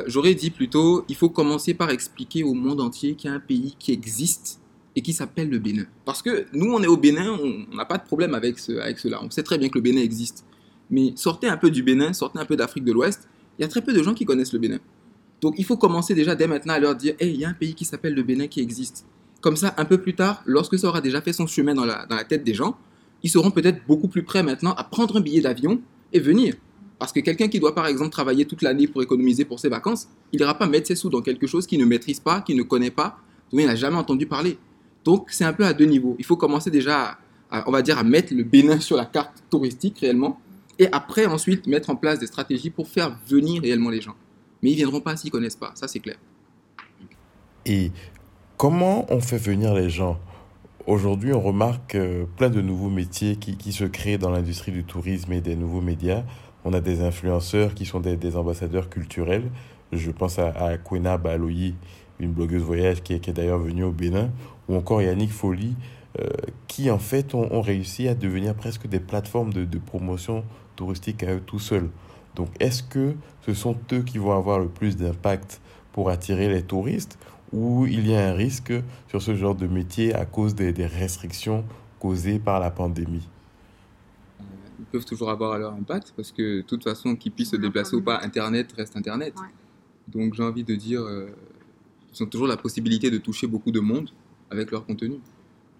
J'aurais 0.05 0.35
dit 0.35 0.51
plutôt, 0.51 1.03
il 1.09 1.15
faut 1.15 1.29
commencer 1.29 1.73
par 1.73 1.89
expliquer 1.89 2.43
au 2.43 2.53
monde 2.53 2.79
entier 2.79 3.15
qu'il 3.15 3.31
y 3.31 3.33
a 3.33 3.35
un 3.35 3.39
pays 3.39 3.75
qui 3.79 3.91
existe 3.91 4.59
et 4.95 5.01
qui 5.01 5.13
s'appelle 5.13 5.49
le 5.49 5.59
Bénin. 5.59 5.85
Parce 6.05 6.21
que 6.21 6.45
nous, 6.53 6.71
on 6.71 6.81
est 6.81 6.87
au 6.87 6.97
Bénin, 6.97 7.37
on 7.41 7.75
n'a 7.75 7.85
pas 7.85 7.97
de 7.97 8.03
problème 8.03 8.33
avec 8.33 8.59
cela. 8.59 9.23
On 9.23 9.29
sait 9.29 9.43
très 9.43 9.57
bien 9.57 9.69
que 9.69 9.77
le 9.77 9.81
Bénin 9.81 10.01
existe. 10.01 10.45
Mais 10.89 11.13
sortez 11.15 11.47
un 11.47 11.57
peu 11.57 11.71
du 11.71 11.81
Bénin, 11.81 12.13
sortez 12.13 12.39
un 12.39 12.45
peu 12.45 12.55
d'Afrique 12.55 12.83
de 12.83 12.91
l'Ouest, 12.91 13.27
il 13.57 13.63
y 13.63 13.65
a 13.65 13.67
très 13.67 13.81
peu 13.81 13.93
de 13.93 14.03
gens 14.03 14.13
qui 14.13 14.25
connaissent 14.25 14.53
le 14.53 14.59
Bénin. 14.59 14.79
Donc 15.41 15.55
il 15.57 15.65
faut 15.65 15.77
commencer 15.77 16.13
déjà 16.13 16.35
dès 16.35 16.47
maintenant 16.47 16.73
à 16.73 16.79
leur 16.79 16.95
dire, 16.95 17.15
hey, 17.19 17.33
il 17.33 17.39
y 17.39 17.45
a 17.45 17.49
un 17.49 17.53
pays 17.53 17.73
qui 17.73 17.85
s'appelle 17.85 18.13
le 18.13 18.23
Bénin 18.23 18.47
qui 18.47 18.61
existe. 18.61 19.05
Comme 19.41 19.57
ça, 19.57 19.73
un 19.77 19.85
peu 19.85 19.97
plus 19.97 20.15
tard, 20.15 20.41
lorsque 20.45 20.77
ça 20.77 20.87
aura 20.87 21.01
déjà 21.01 21.21
fait 21.21 21.33
son 21.33 21.47
chemin 21.47 21.73
dans 21.73 21.85
la, 21.85 22.05
dans 22.05 22.15
la 22.15 22.23
tête 22.23 22.43
des 22.43 22.53
gens, 22.53 22.77
ils 23.23 23.29
seront 23.29 23.51
peut-être 23.51 23.85
beaucoup 23.87 24.07
plus 24.07 24.23
prêts 24.23 24.43
maintenant 24.43 24.73
à 24.73 24.83
prendre 24.83 25.17
un 25.17 25.21
billet 25.21 25.41
d'avion 25.41 25.81
et 26.13 26.19
venir. 26.19 26.55
Parce 26.99 27.11
que 27.11 27.19
quelqu'un 27.19 27.49
qui 27.49 27.59
doit 27.59 27.75
par 27.75 27.87
exemple 27.87 28.11
travailler 28.11 28.45
toute 28.45 28.61
l'année 28.61 28.87
pour 28.87 29.01
économiser 29.01 29.43
pour 29.43 29.59
ses 29.59 29.69
vacances, 29.69 30.07
il 30.31 30.39
n'ira 30.39 30.57
pas 30.57 30.67
mettre 30.67 30.87
ses 30.87 30.95
sous 30.95 31.09
dans 31.09 31.21
quelque 31.21 31.47
chose 31.47 31.67
qu'il 31.67 31.79
ne 31.79 31.85
maîtrise 31.85 32.19
pas, 32.19 32.41
qu'il 32.41 32.55
ne 32.55 32.63
connaît 32.63 32.91
pas, 32.91 33.17
dont 33.51 33.59
il 33.59 33.65
n'a 33.65 33.75
jamais 33.75 33.97
entendu 33.97 34.25
parler. 34.25 34.57
Donc 35.03 35.27
c'est 35.31 35.45
un 35.45 35.53
peu 35.53 35.65
à 35.65 35.73
deux 35.73 35.85
niveaux. 35.85 36.15
Il 36.19 36.25
faut 36.25 36.37
commencer 36.37 36.71
déjà, 36.71 37.17
à, 37.51 37.67
on 37.67 37.71
va 37.71 37.81
dire, 37.81 37.97
à 37.97 38.03
mettre 38.03 38.33
le 38.33 38.43
Bénin 38.43 38.79
sur 38.79 38.97
la 38.97 39.05
carte 39.05 39.43
touristique 39.49 39.99
réellement, 39.99 40.39
et 40.79 40.87
après 40.91 41.25
ensuite 41.25 41.67
mettre 41.67 41.89
en 41.89 41.95
place 41.95 42.19
des 42.19 42.27
stratégies 42.27 42.69
pour 42.69 42.87
faire 42.87 43.17
venir 43.27 43.61
réellement 43.61 43.89
les 43.89 44.01
gens. 44.01 44.15
Mais 44.61 44.71
ils 44.71 44.75
viendront 44.75 45.01
pas 45.01 45.15
s'ils 45.17 45.31
connaissent 45.31 45.55
pas, 45.55 45.71
ça 45.75 45.87
c'est 45.87 45.99
clair. 45.99 46.17
Et 47.65 47.91
comment 48.57 49.05
on 49.09 49.19
fait 49.19 49.37
venir 49.37 49.73
les 49.73 49.89
gens? 49.89 50.19
Aujourd'hui, 50.85 51.33
on 51.33 51.39
remarque 51.39 51.95
euh, 51.95 52.25
plein 52.35 52.49
de 52.49 52.59
nouveaux 52.59 52.89
métiers 52.89 53.37
qui, 53.37 53.71
se 53.71 53.85
créent 53.85 54.17
dans 54.17 54.29
l'industrie 54.29 54.73
du 54.73 54.83
tourisme 54.83 55.31
et 55.31 55.39
des 55.39 55.55
nouveaux 55.55 55.79
médias. 55.79 56.23
on 56.65 56.73
a 56.73 56.81
des 56.81 57.01
influenceurs 57.01 57.73
qui 57.73 57.85
sont 57.85 58.01
des, 58.01 58.35
ambassadeurs 58.35 58.89
culturels. 58.89 59.49
Je 59.93 60.11
pense 60.11 60.39
à, 60.39 60.49
à 60.49 61.17
Baloyi, 61.17 61.75
une 62.19 62.33
blogueuse 62.33 62.63
voyage 62.63 63.01
qui 63.01 63.13
est, 63.13 63.29
d'ailleurs 63.29 63.59
venue 63.59 63.85
au 63.85 63.91
Bénin, 63.91 64.29
ou 64.67 64.75
encore 64.75 65.01
Yannick 65.01 65.31
Folly, 65.31 65.75
euh, 66.19 66.29
qui 66.67 66.91
en 66.91 66.99
fait 66.99 67.33
ont, 67.33 67.61
réussi 67.61 68.07
à 68.07 68.13
devenir 68.13 68.53
presque 68.53 68.87
des 68.87 68.99
plateformes 68.99 69.51
de, 69.51 69.65
de 69.65 69.79
promotion 69.79 70.43
touristique 70.75 71.23
à 71.23 71.33
eux 71.33 71.41
tout 71.41 71.59
seuls. 71.59 71.89
Donc 72.35 72.49
est-ce 72.59 72.83
que 72.83 73.15
ce 73.45 73.53
sont 73.53 73.75
eux 73.91 74.01
qui 74.01 74.17
vont 74.17 74.37
avoir 74.37 74.59
le 74.59 74.67
plus 74.67 74.95
d'impact 74.95 75.59
pour 75.91 76.09
attirer 76.09 76.49
les 76.49 76.63
touristes 76.63 77.17
ou 77.51 77.85
il 77.85 78.07
y 78.07 78.15
a 78.15 78.29
un 78.29 78.33
risque 78.33 78.73
sur 79.07 79.21
ce 79.21 79.35
genre 79.35 79.55
de 79.55 79.67
métier 79.67 80.13
à 80.13 80.25
cause 80.25 80.55
des, 80.55 80.71
restrictions 80.85 81.63
causées 81.99 82.39
par 82.39 82.59
la 82.59 82.71
pandémie? 82.71 83.27
Ils 84.79 84.85
peuvent 84.85 85.05
toujours 85.05 85.29
avoir 85.29 85.57
leur 85.57 85.73
impact 85.73 86.13
parce 86.15 86.31
que 86.31 86.57
de 86.57 86.61
toute 86.61 86.83
façon, 86.83 87.15
qu'ils 87.15 87.31
puissent 87.31 87.51
se 87.51 87.55
déplacer 87.55 87.95
ou 87.95 88.01
pas, 88.01 88.19
Internet 88.21 88.71
reste 88.73 88.97
Internet. 88.97 89.33
Donc 90.07 90.33
j'ai 90.33 90.43
envie 90.43 90.63
de 90.63 90.75
dire, 90.75 91.01
euh, 91.01 91.29
ils 92.13 92.23
ont 92.23 92.27
toujours 92.27 92.47
la 92.47 92.57
possibilité 92.57 93.09
de 93.09 93.17
toucher 93.17 93.47
beaucoup 93.47 93.71
de 93.71 93.79
monde 93.79 94.09
avec 94.53 94.71
leur 94.71 94.85
contenu 94.85 95.19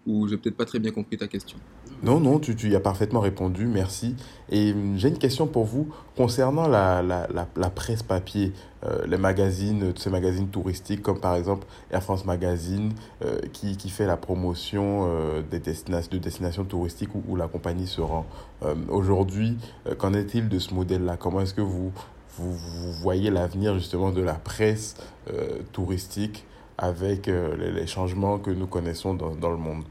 ou 0.06 0.28
j'ai 0.28 0.38
peut-être 0.38 0.58
pas 0.58 0.66
très 0.66 0.80
bien 0.80 0.92
compris 0.92 1.18
ta 1.18 1.28
question. 1.28 1.58
Non, 2.04 2.20
non, 2.20 2.40
tu, 2.40 2.56
tu 2.56 2.70
y 2.70 2.76
as 2.76 2.82
parfaitement 2.82 3.22
répondu, 3.22 3.66
merci. 3.66 4.16
Et 4.50 4.74
hum, 4.74 4.98
j'ai 4.98 5.08
une 5.08 5.18
question 5.18 5.48
pour 5.48 5.64
vous 5.64 5.88
concernant 6.18 6.68
la, 6.68 7.02
la, 7.02 7.28
la, 7.30 7.70
presse 7.70 8.04
papier, 8.04 8.52
euh, 8.84 9.06
les 9.08 9.18
magazines, 9.18 9.94
ces 9.96 10.10
magazines 10.10 10.50
touristiques 10.50 11.02
comme 11.02 11.22
par 11.22 11.36
exemple 11.36 11.66
Air 11.92 12.04
France 12.04 12.26
Magazine 12.26 12.92
euh, 13.24 13.40
qui, 13.54 13.78
qui, 13.78 13.90
fait 13.90 14.06
la 14.06 14.18
promotion 14.18 15.08
euh, 15.08 15.42
des 15.50 15.60
destinations, 15.60 16.12
de 16.12 16.18
destinations 16.18 16.66
touristiques 16.66 17.12
où, 17.16 17.36
la 17.38 17.48
compagnie 17.48 17.88
se 17.88 18.02
rend. 18.02 18.26
Aujourd'hui, 18.90 19.58
qu'en 19.98 20.14
est-il 20.14 20.48
de 20.48 20.58
ce 20.58 20.74
modèle-là? 20.74 21.18
Comment 21.18 21.42
est-ce 21.42 21.54
que 21.54 21.62
vous, 21.62 21.92
vous, 22.38 22.54
vous 22.54 22.92
voyez 22.94 23.30
l'avenir 23.30 23.74
justement 23.74 24.12
de 24.12 24.22
la 24.22 24.36
presse 24.36 24.96
touristique 25.74 26.46
avec 26.84 27.28
les, 27.28 27.72
les, 27.72 27.88
changements 27.88 28.40
que 28.40 28.52
nous 28.52 28.68
connaissons 28.68 29.14
dans, 29.14 29.36
dans 29.36 29.52
le 29.52 29.58
monde 29.58 29.86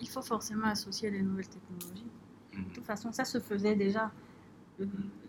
il 0.00 0.08
faut 0.08 0.22
forcément 0.22 0.66
associer 0.66 1.10
les 1.10 1.22
nouvelles 1.22 1.48
technologies. 1.48 2.06
De 2.52 2.74
toute 2.74 2.84
façon, 2.84 3.12
ça 3.12 3.24
se 3.24 3.38
faisait 3.38 3.76
déjà. 3.76 4.10
Euh, 4.80 4.86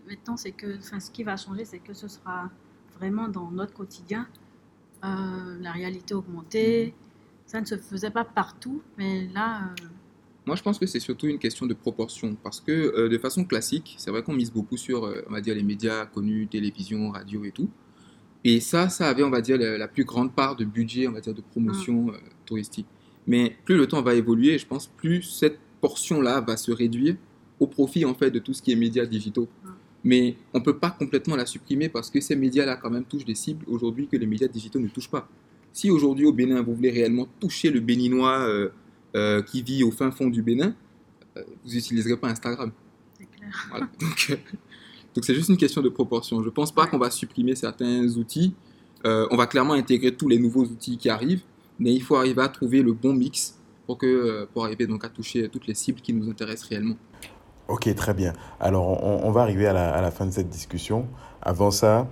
maintenant, 0.08 0.36
c'est 0.36 0.52
que, 0.52 0.78
enfin, 0.78 1.00
ce 1.00 1.10
qui 1.10 1.22
va 1.22 1.36
changer, 1.36 1.64
c'est 1.64 1.78
que 1.78 1.94
ce 1.94 2.08
sera 2.08 2.50
vraiment 2.98 3.28
dans 3.28 3.50
notre 3.50 3.74
quotidien. 3.74 4.26
Euh, 5.04 5.58
la 5.60 5.72
réalité 5.72 6.14
augmentée, 6.14 6.94
ça 7.46 7.60
ne 7.60 7.66
se 7.66 7.76
faisait 7.76 8.10
pas 8.10 8.24
partout, 8.24 8.82
mais 8.96 9.28
là. 9.28 9.66
Euh, 9.82 9.86
Moi, 10.46 10.56
je 10.56 10.62
pense 10.62 10.78
que 10.78 10.86
c'est 10.86 11.00
surtout 11.00 11.26
une 11.26 11.38
question 11.38 11.66
de 11.66 11.74
proportion, 11.74 12.34
parce 12.42 12.60
que 12.60 13.08
de 13.08 13.18
façon 13.18 13.44
classique, 13.44 13.94
c'est 13.98 14.10
vrai 14.10 14.22
qu'on 14.22 14.34
mise 14.34 14.52
beaucoup 14.52 14.76
sur, 14.76 15.02
on 15.28 15.32
va 15.32 15.40
dire, 15.40 15.54
les 15.54 15.62
médias 15.62 16.06
connus, 16.06 16.48
télévision, 16.48 17.10
radio 17.10 17.44
et 17.44 17.52
tout. 17.52 17.70
Et 18.44 18.60
ça, 18.60 18.88
ça 18.88 19.08
avait, 19.08 19.22
on 19.22 19.30
va 19.30 19.40
dire, 19.40 19.56
la, 19.58 19.88
plus 19.88 20.04
grande 20.04 20.34
part 20.34 20.56
de 20.56 20.64
budget, 20.64 21.06
on 21.06 21.12
va 21.12 21.20
dire, 21.20 21.34
de 21.34 21.40
promotion 21.40 22.06
mm. 22.06 22.14
touristique. 22.44 22.86
Mais 23.26 23.56
plus 23.64 23.76
le 23.76 23.86
temps 23.86 24.02
va 24.02 24.14
évoluer, 24.14 24.58
je 24.58 24.66
pense, 24.66 24.88
plus 24.88 25.22
cette 25.22 25.58
portion-là 25.80 26.40
va 26.40 26.56
se 26.56 26.72
réduire 26.72 27.16
au 27.60 27.66
profit 27.66 28.04
en 28.04 28.14
fait 28.14 28.30
de 28.30 28.38
tout 28.38 28.52
ce 28.52 28.62
qui 28.62 28.72
est 28.72 28.76
médias 28.76 29.06
digitaux. 29.06 29.48
Mais 30.04 30.36
on 30.52 30.58
ne 30.58 30.64
peut 30.64 30.78
pas 30.78 30.90
complètement 30.90 31.36
la 31.36 31.46
supprimer 31.46 31.88
parce 31.88 32.10
que 32.10 32.20
ces 32.20 32.34
médias-là 32.34 32.76
quand 32.76 32.90
même 32.90 33.04
touchent 33.04 33.24
des 33.24 33.36
cibles 33.36 33.64
aujourd'hui 33.68 34.08
que 34.08 34.16
les 34.16 34.26
médias 34.26 34.48
digitaux 34.48 34.80
ne 34.80 34.88
touchent 34.88 35.10
pas. 35.10 35.28
Si 35.72 35.90
aujourd'hui 35.90 36.26
au 36.26 36.32
Bénin 36.32 36.60
vous 36.62 36.74
voulez 36.74 36.90
réellement 36.90 37.28
toucher 37.38 37.70
le 37.70 37.78
Béninois 37.80 38.40
euh, 38.40 38.70
euh, 39.14 39.42
qui 39.42 39.62
vit 39.62 39.84
au 39.84 39.92
fin 39.92 40.10
fond 40.10 40.26
du 40.26 40.42
Bénin, 40.42 40.74
euh, 41.36 41.42
vous 41.64 41.74
n'utiliserez 41.74 42.16
pas 42.16 42.28
Instagram. 42.28 42.72
C'est 43.16 43.28
clair. 43.30 44.38
Donc 45.14 45.24
c'est 45.24 45.34
juste 45.34 45.48
une 45.48 45.56
question 45.56 45.82
de 45.82 45.88
proportion. 45.88 46.40
Je 46.40 46.46
ne 46.46 46.50
pense 46.50 46.72
pas 46.72 46.86
qu'on 46.86 46.98
va 46.98 47.10
supprimer 47.10 47.54
certains 47.54 48.06
outils. 48.16 48.54
on 49.04 49.36
va 49.36 49.46
clairement 49.46 49.74
intégrer 49.74 50.14
tous 50.14 50.28
les 50.28 50.38
nouveaux 50.38 50.64
outils 50.64 50.96
qui 50.96 51.10
arrivent 51.10 51.42
mais 51.78 51.92
il 51.92 52.02
faut 52.02 52.16
arriver 52.16 52.42
à 52.42 52.48
trouver 52.48 52.82
le 52.82 52.92
bon 52.92 53.12
mix 53.12 53.58
pour, 53.86 53.98
que, 53.98 54.06
euh, 54.06 54.46
pour 54.52 54.64
arriver 54.64 54.86
donc 54.86 55.04
à 55.04 55.08
toucher 55.08 55.48
toutes 55.48 55.66
les 55.66 55.74
cibles 55.74 56.00
qui 56.00 56.12
nous 56.12 56.30
intéressent 56.30 56.68
réellement. 56.68 56.96
Ok, 57.68 57.92
très 57.94 58.14
bien. 58.14 58.32
Alors, 58.60 59.02
on, 59.02 59.30
va 59.30 59.42
arriver 59.42 59.66
à 59.66 59.72
la, 59.72 59.94
à 59.94 60.02
la, 60.02 60.10
fin 60.10 60.26
de 60.26 60.30
cette 60.30 60.48
discussion. 60.48 61.06
Avant 61.40 61.70
ça, 61.70 62.06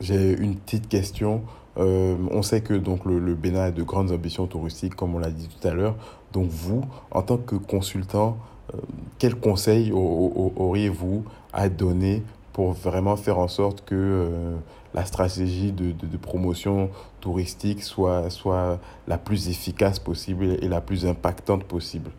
j'ai 0.00 0.32
une 0.32 0.56
petite 0.56 0.88
question. 0.88 1.42
Euh, 1.78 2.16
on 2.30 2.42
sait 2.42 2.60
que 2.60 2.74
donc 2.74 3.04
le, 3.04 3.18
le, 3.18 3.34
Bénin 3.34 3.62
a 3.62 3.70
de 3.70 3.82
grandes 3.82 4.10
ambitions 4.10 4.46
touristiques, 4.46 4.94
comme 4.94 5.14
on 5.14 5.18
l'a 5.18 5.30
dit 5.30 5.48
tout 5.48 5.66
à 5.66 5.72
l'heure. 5.72 5.96
Donc 6.32 6.50
vous, 6.50 6.84
en 7.12 7.22
tant 7.22 7.38
que 7.38 7.54
consultant, 7.54 8.36
euh, 8.74 8.78
quels 9.18 9.36
conseils 9.36 9.90
auriez-vous 9.92 11.24
à 11.54 11.68
donner 11.68 12.22
pour 12.52 12.72
vraiment 12.72 13.16
faire 13.16 13.38
en 13.38 13.48
sorte 13.48 13.84
que 13.84 14.54
la 14.94 15.04
stratégie 15.04 15.72
de, 15.72 15.90
de, 15.90 16.16
promotion 16.16 16.88
touristique 17.20 17.82
soit, 17.82 18.30
soit 18.30 18.80
la 19.08 19.18
plus 19.18 19.48
efficace 19.48 19.98
possible 19.98 20.56
et 20.62 20.68
la 20.68 20.80
plus 20.80 21.04
impactante 21.04 21.64
possible 21.64 22.10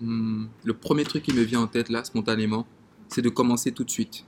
hmm, 0.00 0.46
Le 0.62 0.74
premier 0.74 1.02
truc 1.02 1.24
qui 1.24 1.32
me 1.32 1.42
vient 1.42 1.60
en 1.60 1.66
tête 1.66 1.88
là, 1.88 2.04
spontanément, 2.04 2.64
c'est 3.08 3.22
de 3.22 3.28
commencer 3.28 3.72
tout 3.72 3.84
de 3.84 3.90
suite. 3.90 4.24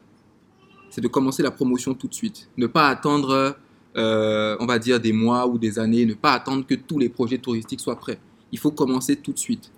C'est 0.91 1.01
de 1.01 1.09
commencer 1.09 1.45
la 1.45 1.53
promotion 1.53 1.95
tout 1.95 2.09
de 2.09 2.15
suite. 2.15 2.51
Ne 2.57 2.67
pas 2.67 2.89
attendre, 2.89 3.57
euh, 3.97 4.57
on 4.59 4.67
va 4.67 4.81
dire, 4.81 4.99
des 4.99 5.13
mois 5.13 5.47
ou 5.47 5.57
des 5.57 5.79
années, 5.79 6.05
ne 6.05 6.15
pas 6.15 6.33
attendre 6.33 6.67
que 6.67 6.75
tous 6.75 6.99
les 6.99 7.09
projets 7.09 7.39
touristiques 7.39 7.81
soient 7.81 7.99
prêts. 7.99 8.19
Il 8.51 8.59
faut 8.59 8.73
commencer 8.73 9.15
tout 9.15 9.33
de 9.33 9.39
suite. 9.39 9.71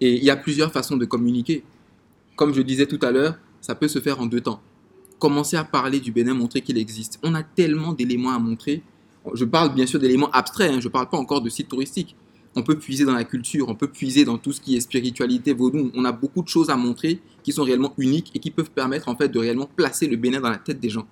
Et 0.00 0.14
il 0.14 0.22
y 0.22 0.30
a 0.30 0.36
plusieurs 0.36 0.70
façons 0.70 0.96
de 0.96 1.04
communiquer. 1.04 1.64
Comme 2.40 2.54
je 2.54 2.62
disais 2.62 2.86
tout 2.86 2.98
à 3.02 3.10
l'heure, 3.10 3.34
ça 3.60 3.74
peut 3.74 3.86
se 3.86 3.98
faire 3.98 4.18
en 4.18 4.24
deux 4.24 4.40
temps 4.40 4.62
commencer 5.18 5.58
à 5.58 5.64
parler 5.64 6.00
du 6.00 6.10
Bénin, 6.10 6.32
montrer 6.32 6.62
qu'il 6.62 6.78
existe. 6.78 7.18
On 7.22 7.34
a 7.34 7.42
tellement 7.42 7.92
d'éléments 7.92 8.30
à 8.30 8.38
montrer. 8.38 8.82
Je 9.34 9.44
parle 9.44 9.74
bien 9.74 9.84
sûr 9.84 10.00
d'éléments 10.00 10.30
abstraits, 10.30 10.72
hein. 10.72 10.80
je 10.80 10.88
ne 10.88 10.90
parle 10.90 11.10
pas 11.10 11.18
encore 11.18 11.42
de 11.42 11.50
sites 11.50 11.68
touristiques. 11.68 12.16
On 12.56 12.62
peut 12.62 12.78
puiser 12.78 13.04
dans 13.04 13.12
la 13.12 13.24
culture, 13.24 13.68
on 13.68 13.74
peut 13.74 13.88
puiser 13.88 14.24
dans 14.24 14.38
tout 14.38 14.52
ce 14.52 14.62
qui 14.62 14.74
est 14.74 14.80
spiritualité 14.80 15.52
vaudou. 15.52 15.90
On 15.94 16.06
a 16.06 16.12
beaucoup 16.12 16.42
de 16.42 16.48
choses 16.48 16.70
à 16.70 16.76
montrer 16.76 17.20
qui 17.42 17.52
sont 17.52 17.62
réellement 17.62 17.92
uniques 17.98 18.30
et 18.34 18.38
qui 18.38 18.50
peuvent 18.50 18.70
permettre 18.70 19.10
en 19.10 19.16
fait 19.16 19.28
de 19.28 19.38
réellement 19.38 19.68
placer 19.76 20.06
le 20.06 20.16
Bénin 20.16 20.40
dans 20.40 20.48
la 20.48 20.56
tête 20.56 20.80
des 20.80 20.88
gens. 20.88 21.06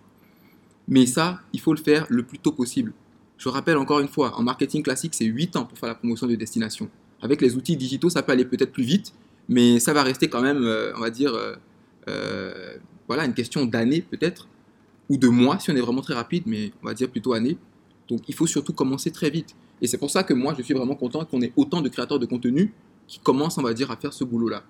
Mais 0.89 1.05
ça, 1.05 1.43
il 1.53 1.61
faut 1.61 1.75
le 1.75 1.79
faire 1.79 2.07
le 2.09 2.23
plus 2.23 2.39
tôt 2.39 2.53
possible. 2.53 2.95
Je 3.37 3.51
rappelle 3.51 3.77
encore 3.77 4.01
une 4.01 4.09
fois, 4.09 4.35
en 4.39 4.43
marketing 4.43 4.83
classique, 4.83 5.13
c'est 5.15 5.27
8 5.27 5.57
ans 5.57 5.67
pour 5.67 5.77
faire 5.77 5.91
la 5.91 5.95
promotion 5.95 6.27
de 6.27 6.37
destination. 6.37 6.89
Avec 7.21 7.43
les 7.43 7.55
outils 7.55 7.77
digitaux, 7.77 8.09
ça 8.09 8.23
peut 8.23 8.33
aller 8.33 8.47
peut-être 8.47 8.73
plus 8.73 8.85
vite, 8.85 9.13
mais 9.49 9.81
ça 9.81 9.93
va 9.93 10.03
rester 10.03 10.29
quand 10.29 10.43
même, 10.43 10.63
euh, 10.63 10.93
on 10.97 11.01
va 11.01 11.11
dire, 11.11 11.35
euh, 11.35 11.55
euh, 12.09 12.77
voilà, 13.07 13.25
une 13.25 13.35
question 13.35 13.65
d'années 13.65 14.03
peut-être, 14.03 14.47
ou 15.09 15.17
de 15.17 15.29
mois 15.29 15.59
si 15.59 15.71
on 15.71 15.77
est 15.77 15.81
vraiment 15.81 16.03
très 16.03 16.15
rapide, 16.15 16.45
mais 16.47 16.73
on 16.83 16.87
va 16.87 16.95
dire 16.95 17.09
plutôt 17.09 17.33
années. 17.33 17.57
Donc 18.09 18.29
il 18.29 18.35
faut 18.35 18.47
surtout 18.47 18.75
commencer 18.75 19.11
très 19.11 19.31
vite. 19.31 19.57
Et 19.81 19.87
c'est 19.87 19.99
pour 19.99 20.11
ça 20.11 20.23
que 20.23 20.35
moi, 20.35 20.55
je 20.57 20.63
suis 20.63 20.75
vraiment 20.75 20.95
content 20.95 21.25
qu'on 21.25 21.41
ait 21.41 21.53
autant 21.57 21.81
de 21.81 21.89
créateurs 21.89 22.19
de 22.19 22.27
contenu 22.27 22.73
qui 23.07 23.19
commencent, 23.21 23.59
on 23.59 23.63
va 23.63 23.73
dire, 23.73 23.91
à 23.91 23.97
faire 23.97 24.13
ce 24.13 24.25
boulot-là. 24.25 24.65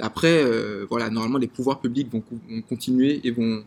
Après, 0.00 0.44
voilà, 0.88 1.10
normalement, 1.10 1.38
les 1.38 1.46
pouvoirs 1.46 1.80
publics 1.80 2.08
vont, 2.10 2.22
continuer 2.68 3.20
et 3.22 3.30
vont, 3.30 3.62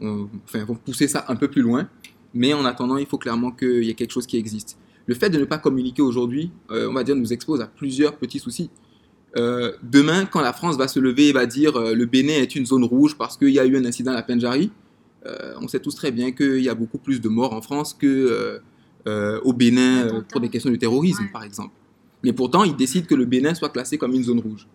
enfin, 0.00 0.64
vont 0.64 0.74
pousser 0.74 1.08
ça 1.08 1.24
un 1.28 1.36
peu 1.36 1.48
plus 1.48 1.62
loin. 1.62 1.88
Mais 2.34 2.52
en 2.52 2.64
attendant, 2.64 2.98
il 2.98 3.06
faut 3.06 3.18
clairement 3.18 3.50
qu'il 3.50 3.84
y 3.84 3.90
ait 3.90 3.94
quelque 3.94 4.12
chose 4.12 4.26
qui 4.26 4.36
existe. 4.36 4.76
Le 5.06 5.14
fait 5.14 5.30
de 5.30 5.38
ne 5.38 5.44
pas 5.44 5.58
communiquer 5.58 6.02
aujourd'hui, 6.02 6.50
on 6.68 6.92
va 6.92 7.02
dire, 7.02 7.16
nous 7.16 7.32
expose 7.32 7.62
à 7.62 7.66
plusieurs 7.66 8.16
petits 8.16 8.38
soucis. 8.38 8.68
Euh, 9.36 9.72
demain, 9.82 10.24
quand 10.24 10.40
la 10.40 10.52
France 10.52 10.76
va 10.76 10.88
se 10.88 10.98
lever 10.98 11.28
et 11.28 11.32
va 11.32 11.46
dire 11.46 11.76
euh, 11.76 11.94
le 11.94 12.06
Bénin 12.06 12.34
est 12.34 12.54
une 12.54 12.64
zone 12.64 12.84
rouge 12.84 13.16
parce 13.18 13.36
qu'il 13.36 13.50
y 13.50 13.58
a 13.58 13.66
eu 13.66 13.76
un 13.76 13.84
incident 13.84 14.12
à 14.12 14.14
la 14.14 14.22
Penjari, 14.22 14.70
euh, 15.26 15.54
on 15.60 15.68
sait 15.68 15.80
tous 15.80 15.94
très 15.94 16.10
bien 16.10 16.32
qu'il 16.32 16.60
y 16.60 16.68
a 16.68 16.74
beaucoup 16.74 16.98
plus 16.98 17.20
de 17.20 17.28
morts 17.28 17.52
en 17.52 17.60
France 17.60 17.94
que 17.94 18.60
au 19.44 19.52
Bénin 19.52 20.24
pour 20.30 20.40
des 20.40 20.48
questions 20.48 20.70
de 20.70 20.76
terrorisme, 20.76 21.28
par 21.32 21.44
exemple. 21.44 21.72
Mais 22.24 22.32
pourtant, 22.32 22.64
ils 22.64 22.74
décident 22.74 23.06
que 23.06 23.14
le 23.14 23.24
Bénin 23.24 23.54
soit 23.54 23.68
classé 23.68 23.98
comme 23.98 24.14
une 24.14 24.24
zone 24.24 24.40
rouge. 24.40 24.66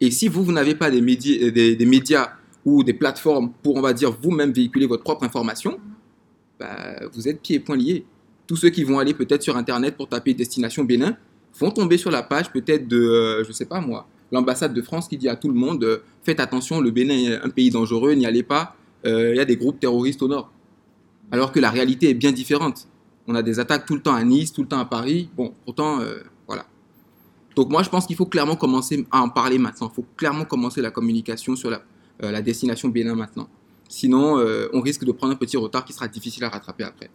Et 0.00 0.10
si 0.10 0.28
vous, 0.28 0.44
vous 0.44 0.52
n'avez 0.52 0.74
pas 0.74 0.90
des 0.90 1.00
médias, 1.00 1.50
des, 1.50 1.86
médias, 1.86 2.32
ou 2.66 2.84
des 2.84 2.92
plateformes 2.92 3.50
pour, 3.62 3.76
on 3.76 3.80
va 3.80 3.94
dire, 3.94 4.10
vous-même 4.10 4.52
véhiculer 4.52 4.86
votre 4.86 5.02
propre 5.02 5.24
information, 5.24 5.78
bah, 6.60 7.00
vous 7.14 7.28
êtes 7.28 7.40
pieds 7.40 7.56
et 7.56 7.60
poings 7.60 7.78
liés. 7.78 8.04
Tous 8.46 8.56
ceux 8.56 8.68
qui 8.68 8.84
vont 8.84 8.98
aller 8.98 9.14
peut-être 9.14 9.42
sur 9.42 9.56
Internet 9.56 9.96
pour 9.96 10.08
taper 10.08 10.34
destination 10.34 10.84
Bénin, 10.84 11.16
vont 11.58 11.70
tomber 11.70 11.98
sur 11.98 12.10
la 12.10 12.22
page 12.22 12.50
peut-être 12.52 12.86
de, 12.88 12.98
euh, 12.98 13.44
je 13.44 13.52
sais 13.52 13.66
pas 13.66 13.80
moi, 13.80 14.06
l'ambassade 14.32 14.74
de 14.74 14.82
France 14.82 15.08
qui 15.08 15.16
dit 15.16 15.28
à 15.28 15.36
tout 15.36 15.48
le 15.48 15.54
monde 15.54 15.84
euh, 15.84 15.98
faites 16.22 16.40
attention, 16.40 16.80
le 16.80 16.90
Bénin 16.90 17.14
est 17.14 17.40
un 17.42 17.50
pays 17.50 17.70
dangereux, 17.70 18.14
n'y 18.14 18.26
allez 18.26 18.42
pas, 18.42 18.76
euh, 19.04 19.30
il 19.34 19.36
y 19.36 19.40
a 19.40 19.44
des 19.44 19.56
groupes 19.56 19.80
terroristes 19.80 20.22
au 20.22 20.28
nord. 20.28 20.50
Alors 21.30 21.52
que 21.52 21.60
la 21.60 21.70
réalité 21.70 22.10
est 22.10 22.14
bien 22.14 22.32
différente. 22.32 22.88
On 23.26 23.34
a 23.34 23.42
des 23.42 23.60
attaques 23.60 23.84
tout 23.84 23.94
le 23.94 24.00
temps 24.00 24.14
à 24.14 24.24
Nice, 24.24 24.52
tout 24.52 24.62
le 24.62 24.68
temps 24.68 24.78
à 24.78 24.86
Paris. 24.86 25.28
Bon, 25.36 25.52
pourtant, 25.66 25.98
voilà. 26.46 26.64
Donc 27.54 27.68
moi, 27.68 27.82
je 27.82 27.90
pense 27.90 28.06
qu'il 28.06 28.16
faut 28.16 28.24
clairement 28.24 28.56
commencer 28.56 29.06
à 29.10 29.20
en 29.20 29.28
parler 29.28 29.58
maintenant. 29.58 29.90
Il 29.92 29.94
faut 29.94 30.06
clairement 30.16 30.46
commencer 30.46 30.80
la 30.80 30.90
communication 30.90 31.54
sur 31.54 31.68
la, 32.18 32.40
destination 32.40 32.88
Bénin 32.88 33.14
maintenant. 33.14 33.46
Sinon, 33.90 34.42
on 34.72 34.80
risque 34.80 35.04
de 35.04 35.12
prendre 35.12 35.34
un 35.34 35.36
petit 35.36 35.58
retard 35.58 35.84
qui 35.84 35.92
sera 35.92 36.08
difficile 36.08 36.44
à 36.44 36.48
rattraper 36.48 36.84
après. 36.84 37.10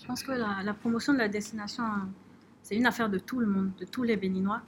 Je 0.00 0.06
pense 0.06 0.22
que 0.22 0.30
la 0.30 0.74
promotion 0.74 1.12
de 1.12 1.18
la 1.18 1.28
destination 1.28 1.82
c'est 2.66 2.74
une 2.74 2.86
affaire 2.86 3.08
de 3.08 3.20
tout 3.20 3.38
le 3.38 3.46
monde, 3.46 3.70
de 3.78 3.84
tous 3.84 4.02
les 4.02 4.16
Béninois. 4.16 4.60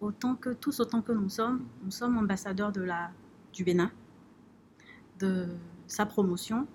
autant 0.00 0.34
que 0.34 0.48
tous 0.54 0.80
autant 0.80 1.02
que 1.02 1.12
nous 1.12 1.28
sommes, 1.28 1.66
nous 1.84 1.90
sommes 1.90 2.16
ambassadeurs 2.16 2.72
de 2.72 2.80
la, 2.80 3.10
du 3.52 3.64
Bénin, 3.64 3.90
de 5.18 5.48
sa 5.86 6.06
promotion. 6.06 6.66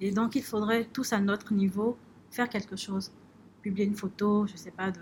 Et 0.00 0.12
donc, 0.12 0.36
il 0.36 0.44
faudrait 0.44 0.84
tous 0.84 1.12
à 1.12 1.18
notre 1.18 1.52
niveau 1.52 1.98
faire 2.30 2.48
quelque 2.48 2.76
chose. 2.76 3.10
Publier 3.62 3.84
une 3.84 3.96
photo, 3.96 4.46
je 4.46 4.52
ne 4.52 4.58
sais 4.58 4.70
pas, 4.70 4.92
de... 4.92 5.00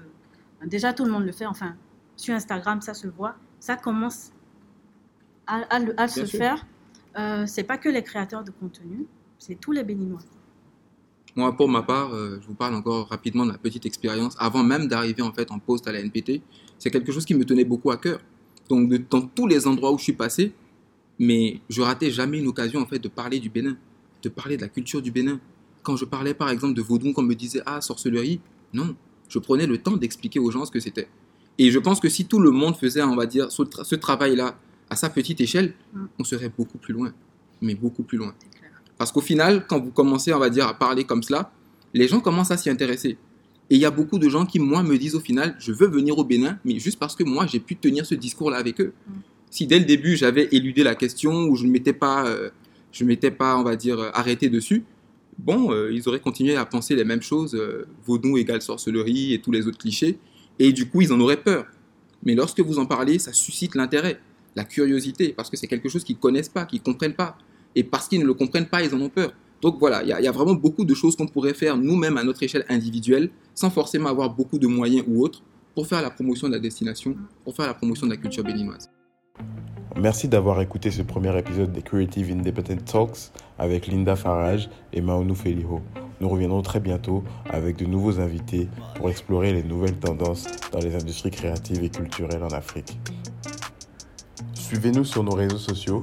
déjà 0.64 0.94
tout 0.94 1.04
le 1.04 1.10
monde 1.10 1.26
le 1.26 1.32
fait, 1.32 1.44
enfin, 1.44 1.76
sur 2.16 2.34
Instagram, 2.34 2.80
ça 2.80 2.94
se 2.94 3.06
voit. 3.06 3.36
Ça 3.60 3.76
commence 3.76 4.32
à, 5.46 5.66
à, 5.98 6.08
se 6.08 6.24
faire. 6.24 6.64
Euh, 7.18 7.44
c'est 7.44 7.64
pas 7.64 7.76
que 7.76 7.90
les 7.90 8.02
créateurs 8.02 8.42
de 8.42 8.52
contenu, 8.52 9.06
c'est 9.38 9.56
tous 9.56 9.72
les 9.72 9.84
Béninois. 9.84 10.22
Moi, 11.36 11.56
pour 11.56 11.68
ma 11.68 11.82
part, 11.82 12.14
euh, 12.14 12.38
je 12.40 12.46
vous 12.46 12.54
parle 12.54 12.74
encore 12.74 13.08
rapidement 13.08 13.44
de 13.44 13.52
ma 13.52 13.58
petite 13.58 13.86
expérience. 13.86 14.36
Avant 14.38 14.62
même 14.62 14.86
d'arriver 14.86 15.22
en 15.22 15.32
fait 15.32 15.50
en 15.50 15.58
poste 15.58 15.88
à 15.88 15.92
la 15.92 16.00
NPT, 16.00 16.42
c'est 16.78 16.90
quelque 16.90 17.10
chose 17.10 17.24
qui 17.24 17.34
me 17.34 17.44
tenait 17.44 17.64
beaucoup 17.64 17.90
à 17.90 17.96
cœur. 17.96 18.20
Donc, 18.68 18.88
de, 18.88 19.00
dans 19.10 19.22
tous 19.22 19.46
les 19.46 19.66
endroits 19.66 19.92
où 19.92 19.98
je 19.98 20.04
suis 20.04 20.12
passé, 20.12 20.52
mais 21.18 21.60
je 21.68 21.82
ratais 21.82 22.10
jamais 22.10 22.38
une 22.38 22.46
occasion 22.46 22.80
en 22.80 22.86
fait 22.86 22.98
de 22.98 23.08
parler 23.08 23.40
du 23.40 23.50
Bénin, 23.50 23.76
de 24.22 24.28
parler 24.28 24.56
de 24.56 24.62
la 24.62 24.68
culture 24.68 25.02
du 25.02 25.10
Bénin. 25.10 25.40
Quand 25.82 25.96
je 25.96 26.04
parlais 26.04 26.34
par 26.34 26.50
exemple 26.50 26.74
de 26.74 26.82
vaudou, 26.82 27.12
qu'on 27.12 27.22
me 27.22 27.34
disait 27.34 27.62
ah 27.66 27.80
sorcellerie, 27.80 28.40
non, 28.72 28.94
je 29.28 29.38
prenais 29.38 29.66
le 29.66 29.78
temps 29.78 29.96
d'expliquer 29.96 30.38
aux 30.38 30.50
gens 30.50 30.64
ce 30.64 30.70
que 30.70 30.80
c'était. 30.80 31.08
Et 31.58 31.70
je 31.70 31.78
pense 31.78 32.00
que 32.00 32.08
si 32.08 32.26
tout 32.26 32.40
le 32.40 32.50
monde 32.50 32.76
faisait, 32.76 33.02
on 33.02 33.14
va 33.14 33.26
dire, 33.26 33.50
ce, 33.50 33.94
travail-là 33.94 34.58
à 34.90 34.96
sa 34.96 35.08
petite 35.10 35.40
échelle, 35.40 35.74
mm. 35.92 36.04
on 36.18 36.24
serait 36.24 36.50
beaucoup 36.56 36.78
plus 36.78 36.92
loin, 36.92 37.12
mais 37.60 37.74
beaucoup 37.74 38.02
plus 38.02 38.18
loin. 38.18 38.34
Parce 38.98 39.12
qu'au 39.12 39.20
final, 39.20 39.66
quand 39.66 39.80
vous 39.80 39.90
commencez, 39.90 40.32
on 40.32 40.38
va 40.38 40.50
dire, 40.50 40.66
à 40.66 40.74
parler 40.74 41.04
comme 41.04 41.22
cela, 41.22 41.52
les 41.92 42.08
gens 42.08 42.20
commencent 42.20 42.50
à 42.50 42.56
s'y 42.56 42.70
intéresser. 42.70 43.18
Et 43.70 43.76
il 43.76 43.80
y 43.80 43.84
a 43.84 43.90
beaucoup 43.90 44.18
de 44.18 44.28
gens 44.28 44.44
qui, 44.46 44.58
moi, 44.58 44.82
me 44.82 44.98
disent 44.98 45.14
au 45.14 45.20
final, 45.20 45.56
je 45.58 45.72
veux 45.72 45.88
venir 45.88 46.18
au 46.18 46.24
Bénin, 46.24 46.58
mais 46.64 46.78
juste 46.78 46.98
parce 46.98 47.16
que 47.16 47.24
moi, 47.24 47.46
j'ai 47.46 47.60
pu 47.60 47.76
tenir 47.76 48.04
ce 48.04 48.14
discours-là 48.14 48.58
avec 48.58 48.80
eux. 48.80 48.92
Mm. 49.06 49.12
Si 49.50 49.66
dès 49.66 49.78
le 49.78 49.84
début, 49.84 50.16
j'avais 50.16 50.48
éludé 50.52 50.82
la 50.82 50.94
question 50.94 51.44
ou 51.44 51.56
je 51.56 51.64
ne 51.64 51.70
m'étais 51.70 51.92
pas, 51.92 52.26
euh, 52.26 52.50
je 52.92 53.04
m'étais 53.04 53.30
pas, 53.30 53.56
on 53.56 53.62
va 53.62 53.76
dire, 53.76 54.10
arrêté 54.12 54.48
dessus, 54.48 54.84
bon, 55.38 55.72
euh, 55.72 55.92
ils 55.92 56.08
auraient 56.08 56.20
continué 56.20 56.56
à 56.56 56.64
penser 56.64 56.94
les 56.94 57.04
mêmes 57.04 57.22
choses, 57.22 57.54
euh, 57.54 57.86
vaudou 58.04 58.36
égale 58.36 58.62
sorcellerie 58.62 59.32
et 59.32 59.40
tous 59.40 59.52
les 59.52 59.66
autres 59.66 59.78
clichés, 59.78 60.18
et 60.58 60.72
du 60.72 60.88
coup, 60.88 61.00
ils 61.00 61.12
en 61.12 61.20
auraient 61.20 61.42
peur. 61.42 61.66
Mais 62.24 62.34
lorsque 62.34 62.60
vous 62.60 62.78
en 62.78 62.86
parlez, 62.86 63.18
ça 63.18 63.32
suscite 63.32 63.74
l'intérêt, 63.74 64.20
la 64.56 64.64
curiosité, 64.64 65.32
parce 65.36 65.50
que 65.50 65.56
c'est 65.56 65.66
quelque 65.66 65.88
chose 65.88 66.04
qu'ils 66.04 66.16
ne 66.16 66.20
connaissent 66.20 66.48
pas, 66.48 66.64
qu'ils 66.64 66.80
ne 66.80 66.84
comprennent 66.84 67.14
pas. 67.14 67.36
Et 67.74 67.84
parce 67.84 68.08
qu'ils 68.08 68.20
ne 68.20 68.26
le 68.26 68.34
comprennent 68.34 68.68
pas, 68.68 68.82
ils 68.82 68.94
en 68.94 69.00
ont 69.00 69.08
peur. 69.08 69.32
Donc 69.60 69.78
voilà, 69.78 70.02
il 70.02 70.08
y, 70.08 70.28
a 70.28 70.32
vraiment 70.32 70.52
beaucoup 70.52 70.84
de 70.84 70.94
choses 70.94 71.16
qu'on 71.16 71.26
pourrait 71.26 71.54
faire 71.54 71.78
nous-mêmes 71.78 72.18
à 72.18 72.22
notre 72.22 72.42
échelle 72.42 72.66
individuelle, 72.68 73.30
sans 73.54 73.70
forcément 73.70 74.10
avoir 74.10 74.28
beaucoup 74.28 74.58
de 74.58 74.66
moyens 74.66 75.04
ou 75.08 75.22
autres, 75.22 75.42
pour 75.74 75.86
faire 75.86 76.02
la 76.02 76.10
promotion 76.10 76.48
de 76.48 76.52
la 76.52 76.58
destination, 76.58 77.16
pour 77.44 77.56
faire 77.56 77.66
la 77.66 77.74
promotion 77.74 78.06
de 78.06 78.12
la 78.12 78.18
culture 78.18 78.44
béninoise. 78.44 78.90
Merci 79.96 80.28
d'avoir 80.28 80.60
écouté 80.60 80.90
ce 80.90 81.02
premier 81.02 81.36
épisode 81.38 81.72
des 81.72 81.80
Creative 81.80 82.30
Independent 82.30 82.84
Talks 82.84 83.30
avec 83.58 83.86
Linda 83.86 84.16
Farage 84.16 84.68
et 84.92 85.00
Maonou 85.00 85.34
Feliho. 85.34 85.80
Nous 86.20 86.28
reviendrons 86.28 86.62
très 86.62 86.80
bientôt 86.80 87.22
avec 87.48 87.76
de 87.76 87.86
nouveaux 87.86 88.20
invités 88.20 88.68
pour 88.96 89.08
explorer 89.08 89.52
les 89.52 89.62
nouvelles 89.62 89.96
tendances 89.96 90.46
dans 90.72 90.80
les 90.80 90.94
industries 90.94 91.30
créatives 91.30 91.82
et 91.82 91.90
culturelles 91.90 92.42
en 92.42 92.48
Afrique. 92.48 92.98
Suivez-nous 94.52 95.04
sur 95.04 95.22
nos 95.22 95.34
réseaux 95.34 95.58
sociaux, 95.58 96.02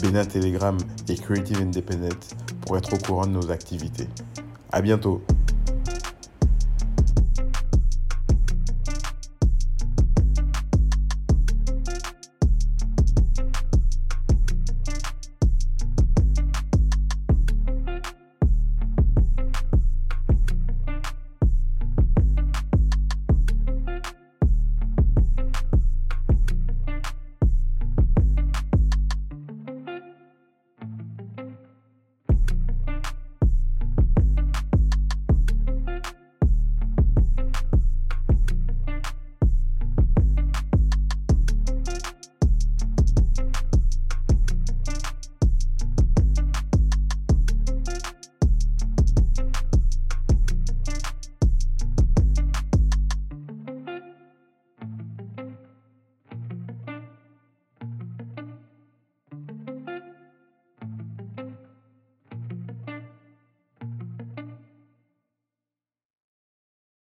Bénin 0.00 0.24
Telegram 0.24 0.76
et 1.08 1.16
Creative 1.16 1.60
Independent 1.60 2.36
pour 2.62 2.76
être 2.76 2.92
au 2.94 2.98
courant 2.98 3.26
de 3.26 3.32
nos 3.32 3.50
activités. 3.50 4.08
À 4.72 4.80
bientôt! 4.80 5.22